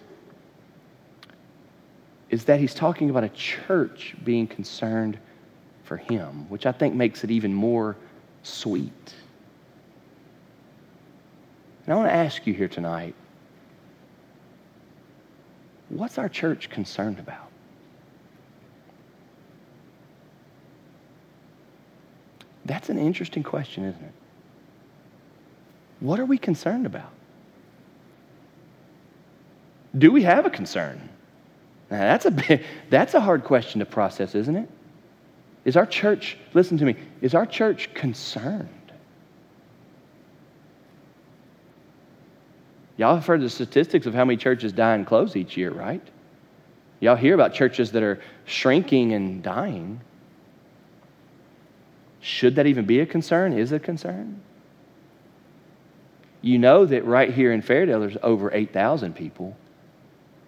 is 2.28 2.44
that 2.44 2.60
he's 2.60 2.72
talking 2.72 3.10
about 3.10 3.24
a 3.24 3.28
church 3.30 4.14
being 4.22 4.46
concerned 4.46 5.18
for 5.82 5.96
him, 5.96 6.48
which 6.48 6.66
I 6.66 6.70
think 6.70 6.94
makes 6.94 7.24
it 7.24 7.32
even 7.32 7.52
more 7.52 7.96
sweet. 8.44 9.14
And 11.84 11.92
I 11.92 11.96
want 11.96 12.08
to 12.10 12.14
ask 12.14 12.46
you 12.46 12.54
here 12.54 12.68
tonight 12.68 13.16
what's 15.88 16.16
our 16.16 16.28
church 16.28 16.70
concerned 16.70 17.18
about? 17.18 17.50
That's 22.66 22.88
an 22.88 22.98
interesting 23.00 23.42
question, 23.42 23.84
isn't 23.84 24.04
it? 24.04 24.14
What 25.98 26.20
are 26.20 26.24
we 26.24 26.38
concerned 26.38 26.86
about? 26.86 27.14
Do 29.96 30.12
we 30.12 30.22
have 30.22 30.46
a 30.46 30.50
concern? 30.50 31.08
Now, 31.90 31.98
that's 31.98 32.26
a 32.26 32.30
big, 32.30 32.62
that's 32.88 33.14
a 33.14 33.20
hard 33.20 33.44
question 33.44 33.80
to 33.80 33.86
process, 33.86 34.34
isn't 34.34 34.56
it? 34.56 34.68
Is 35.64 35.76
our 35.76 35.86
church, 35.86 36.38
listen 36.54 36.78
to 36.78 36.84
me, 36.84 36.96
is 37.20 37.34
our 37.34 37.46
church 37.46 37.92
concerned? 37.94 38.68
Y'all 42.96 43.14
have 43.14 43.26
heard 43.26 43.40
the 43.40 43.50
statistics 43.50 44.06
of 44.06 44.14
how 44.14 44.24
many 44.24 44.36
churches 44.36 44.72
die 44.72 44.94
and 44.94 45.06
close 45.06 45.34
each 45.34 45.56
year, 45.56 45.70
right? 45.70 46.02
Y'all 47.00 47.16
hear 47.16 47.34
about 47.34 47.54
churches 47.54 47.90
that 47.92 48.02
are 48.02 48.20
shrinking 48.44 49.14
and 49.14 49.42
dying. 49.42 50.00
Should 52.20 52.56
that 52.56 52.66
even 52.66 52.84
be 52.84 53.00
a 53.00 53.06
concern? 53.06 53.54
Is 53.54 53.72
it 53.72 53.76
a 53.76 53.80
concern? 53.80 54.40
You 56.42 56.58
know 56.58 56.84
that 56.86 57.04
right 57.04 57.32
here 57.32 57.52
in 57.52 57.62
Fairdale, 57.62 58.00
there's 58.00 58.18
over 58.22 58.52
8,000 58.52 59.14
people, 59.14 59.56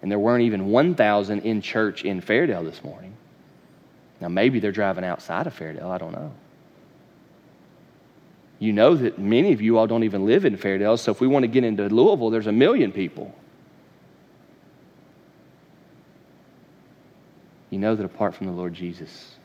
and 0.03 0.11
there 0.11 0.19
weren't 0.19 0.43
even 0.43 0.67
1,000 0.67 1.39
in 1.39 1.61
church 1.61 2.03
in 2.03 2.21
Fairdale 2.21 2.65
this 2.65 2.83
morning. 2.83 3.15
Now, 4.19 4.27
maybe 4.27 4.59
they're 4.59 4.73
driving 4.73 5.05
outside 5.05 5.47
of 5.47 5.57
Fairdale. 5.57 5.89
I 5.89 5.97
don't 5.97 6.11
know. 6.11 6.33
You 8.59 8.73
know 8.73 8.95
that 8.95 9.17
many 9.17 9.53
of 9.53 9.61
you 9.61 9.77
all 9.77 9.87
don't 9.87 10.03
even 10.03 10.25
live 10.25 10.43
in 10.43 10.57
Fairdale, 10.57 10.99
so 10.99 11.11
if 11.11 11.21
we 11.21 11.27
want 11.27 11.43
to 11.43 11.47
get 11.47 11.63
into 11.63 11.87
Louisville, 11.87 12.29
there's 12.29 12.47
a 12.47 12.51
million 12.51 12.91
people. 12.91 13.33
You 17.69 17.79
know 17.79 17.95
that 17.95 18.05
apart 18.05 18.35
from 18.35 18.47
the 18.47 18.53
Lord 18.53 18.73
Jesus, 18.73 19.35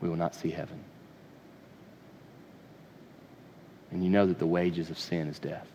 we 0.00 0.08
will 0.08 0.16
not 0.16 0.32
see 0.34 0.50
heaven. 0.50 0.78
And 3.90 4.04
you 4.04 4.10
know 4.10 4.26
that 4.26 4.38
the 4.38 4.46
wages 4.46 4.90
of 4.90 4.98
sin 4.98 5.26
is 5.26 5.40
death. 5.40 5.66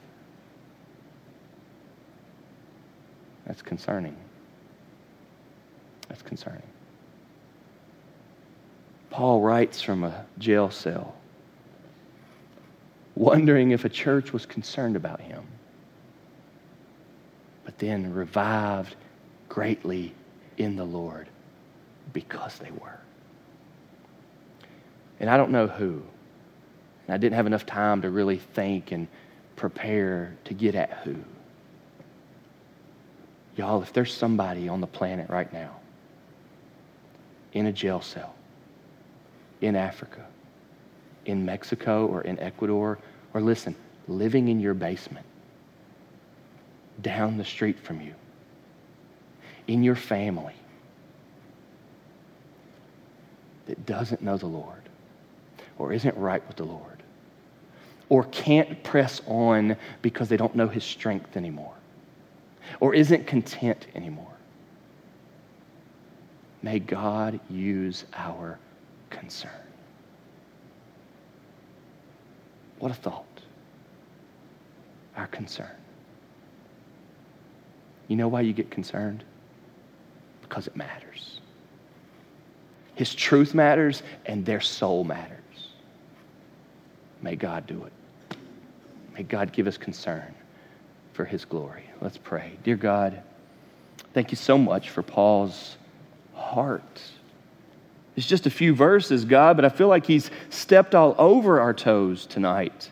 That's 3.52 3.62
concerning. 3.62 4.16
That's 6.08 6.22
concerning. 6.22 6.64
Paul 9.10 9.42
writes 9.42 9.82
from 9.82 10.06
a 10.06 10.26
jail 10.40 10.72
cell, 10.72 11.14
wondering 13.16 13.72
if 13.72 13.84
a 13.84 13.90
church 13.90 14.32
was 14.32 14.46
concerned 14.46 14.96
about 14.96 15.20
him, 15.20 15.44
but 17.66 17.78
then 17.78 18.14
revived 18.14 18.96
greatly 19.50 20.14
in 20.56 20.78
the 20.78 20.86
Lord 20.86 21.28
because 22.14 22.58
they 22.58 22.72
were. 22.72 23.02
And 25.20 25.30
I 25.30 25.36
don't 25.36 25.52
know 25.52 25.68
who. 25.68 26.02
And 27.06 27.14
I 27.14 27.18
didn't 27.18 27.36
have 27.36 27.48
enough 27.48 27.66
time 27.66 28.02
to 28.04 28.12
really 28.12 28.38
think 28.38 28.94
and 28.94 29.10
prepare 29.58 30.38
to 30.46 30.54
get 30.54 30.74
at 30.74 31.02
who. 31.04 31.18
Y'all, 33.56 33.82
if 33.82 33.92
there's 33.94 34.14
somebody 34.14 34.70
on 34.70 34.82
the 34.82 34.88
planet 34.88 35.30
right 35.30 35.52
now 35.52 35.76
in 37.54 37.66
a 37.66 37.72
jail 37.72 38.02
cell, 38.02 38.34
in 39.60 39.76
Africa, 39.76 40.26
in 41.26 41.46
Mexico, 41.46 42.08
or 42.08 42.22
in 42.22 42.40
Ecuador, 42.40 42.98
or 43.34 43.42
listen, 43.42 43.76
living 44.08 44.48
in 44.48 44.60
your 44.60 44.74
basement, 44.74 45.26
down 47.02 47.38
the 47.38 47.46
street 47.46 47.80
from 47.80 48.02
you, 48.02 48.14
in 49.68 49.84
your 49.84 49.96
family, 49.96 50.56
that 53.68 53.86
doesn't 53.86 54.22
know 54.22 54.38
the 54.38 54.48
Lord, 54.48 54.82
or 55.78 55.94
isn't 55.94 56.18
right 56.18 56.46
with 56.48 56.58
the 56.58 56.66
Lord, 56.66 57.04
or 58.10 58.24
can't 58.26 58.84
press 58.84 59.22
on 59.28 59.78
because 60.02 60.30
they 60.30 60.38
don't 60.38 60.56
know 60.56 60.68
His 60.68 60.84
strength 60.84 61.38
anymore, 61.38 61.76
or 62.80 62.94
isn't 62.94 63.28
content 63.28 63.88
anymore. 63.96 64.34
May 66.64 66.80
God 66.80 67.40
use 67.50 68.06
our 68.14 68.60
concern. 69.10 69.52
What 72.80 72.92
a 72.92 72.96
thought. 72.96 73.26
Our 75.16 75.28
concern. 75.28 75.70
You 78.08 78.16
know 78.16 78.28
why 78.28 78.42
you 78.42 78.54
get 78.54 78.70
concerned? 78.70 79.24
Because 80.42 80.68
it 80.68 80.76
matters. 80.76 81.40
His 82.96 83.16
truth 83.16 83.54
matters 83.54 84.04
and 84.26 84.46
their 84.46 84.62
soul 84.62 85.04
matters. 85.04 85.38
May 87.22 87.36
God 87.36 87.66
do 87.68 87.84
it. 87.86 88.38
May 89.14 89.24
God 89.24 89.52
give 89.52 89.68
us 89.68 89.78
concern 89.78 90.34
for 91.14 91.26
his 91.26 91.46
glory. 91.46 91.84
Let's 92.02 92.18
pray. 92.18 92.54
Dear 92.64 92.76
God, 92.76 93.22
thank 94.14 94.32
you 94.32 94.38
so 94.38 94.58
much 94.58 94.90
for 94.90 95.04
Paul's 95.04 95.78
heart. 96.36 97.02
It's 98.16 98.28
just 98.28 98.46
a 98.46 98.52
few 98.52 98.76
verses, 98.76 99.26
God, 99.26 99.56
but 99.56 99.66
I 99.66 99.70
feel 99.70 99.88
like 99.88 100.06
he's 100.06 100.30
stepped 100.50 100.96
all 100.96 101.16
over 101.18 101.60
our 101.60 101.74
toes 101.74 102.26
tonight. 102.26 102.92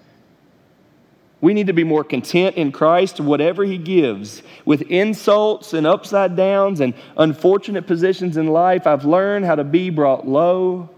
We 1.41 1.53
need 1.53 1.67
to 1.67 1.73
be 1.73 1.85
more 1.85 2.03
content 2.03 2.57
in 2.57 2.71
Christ, 2.71 3.19
whatever 3.19 3.63
He 3.63 3.77
gives. 3.77 4.43
With 4.65 4.81
insults 4.83 5.73
and 5.73 5.87
upside 5.87 6.35
downs 6.35 6.81
and 6.81 6.93
unfortunate 7.17 7.87
positions 7.87 8.35
in 8.35 8.47
life, 8.47 8.85
I've 8.85 9.05
learned 9.05 9.45
how 9.45 9.55
to 9.55 9.63
be 9.63 9.89
brought 9.89 10.27
low. 10.27 10.89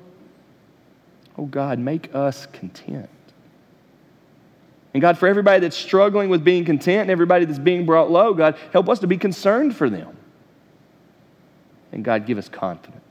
Oh 1.38 1.46
God, 1.46 1.78
make 1.78 2.14
us 2.16 2.48
content. 2.48 3.10
And 4.94 5.02
God, 5.02 5.18
for 5.18 5.28
everybody 5.28 5.62
that's 5.62 5.78
struggling 5.78 6.30
with 6.30 6.44
being 6.44 6.66
content 6.66 7.04
and 7.04 7.12
everybody 7.12 7.46
that's 7.46 7.60
being 7.60 7.86
brought 7.86 8.12
low, 8.12 8.34
God, 8.34 8.58
help 8.74 8.90
us 8.90 9.00
to 9.00 9.08
be 9.08 9.18
concerned 9.18 9.76
for 9.76 9.90
them. 9.90 10.18
And 11.92 12.04
God, 12.04 12.26
give 12.26 12.38
us 12.38 12.50
confidence. 12.50 13.02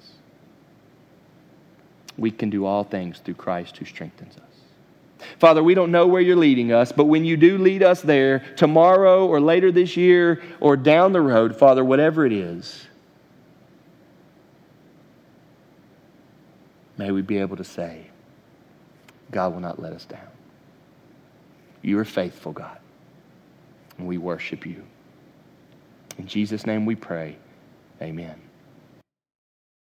We 2.19 2.31
can 2.31 2.51
do 2.51 2.66
all 2.66 2.85
things 2.85 3.19
through 3.19 3.35
Christ 3.35 3.79
who 3.79 3.87
strengthens 3.87 4.37
us. 4.37 4.43
Father, 5.38 5.62
we 5.62 5.75
don't 5.75 5.90
know 5.90 6.07
where 6.07 6.21
you're 6.21 6.37
leading 6.37 6.73
us, 6.73 6.93
but 6.93 7.05
when 7.05 7.25
you 7.25 7.37
do 7.37 7.59
lead 7.59 7.83
us 7.83 8.03
there, 8.03 8.40
tomorrow 8.57 9.27
or 9.27 9.40
later 9.40 9.71
this 9.71 9.97
year 9.97 10.43
or 10.61 10.77
down 10.77 11.12
the 11.12 11.21
road, 11.21 11.57
Father, 11.57 11.85
whatever 11.85 12.27
it 12.27 12.33
is, 12.33 12.87
may 16.97 17.11
we 17.11 17.23
be 17.23 17.38
able 17.38 17.57
to 17.57 17.64
say, 17.64 18.07
God 19.31 19.53
will 19.53 19.61
not 19.61 19.81
let 19.81 19.93
us 19.93 20.05
down. 20.05 20.30
You 21.83 21.99
are 21.99 22.05
faithful, 22.05 22.53
God, 22.53 22.79
and 23.99 24.07
we 24.07 24.19
worship 24.19 24.66
you. 24.66 24.85
In 26.19 26.27
Jesus' 26.27 26.66
name 26.66 26.85
we 26.85 26.95
pray. 26.95 27.37
Amen. 28.03 28.49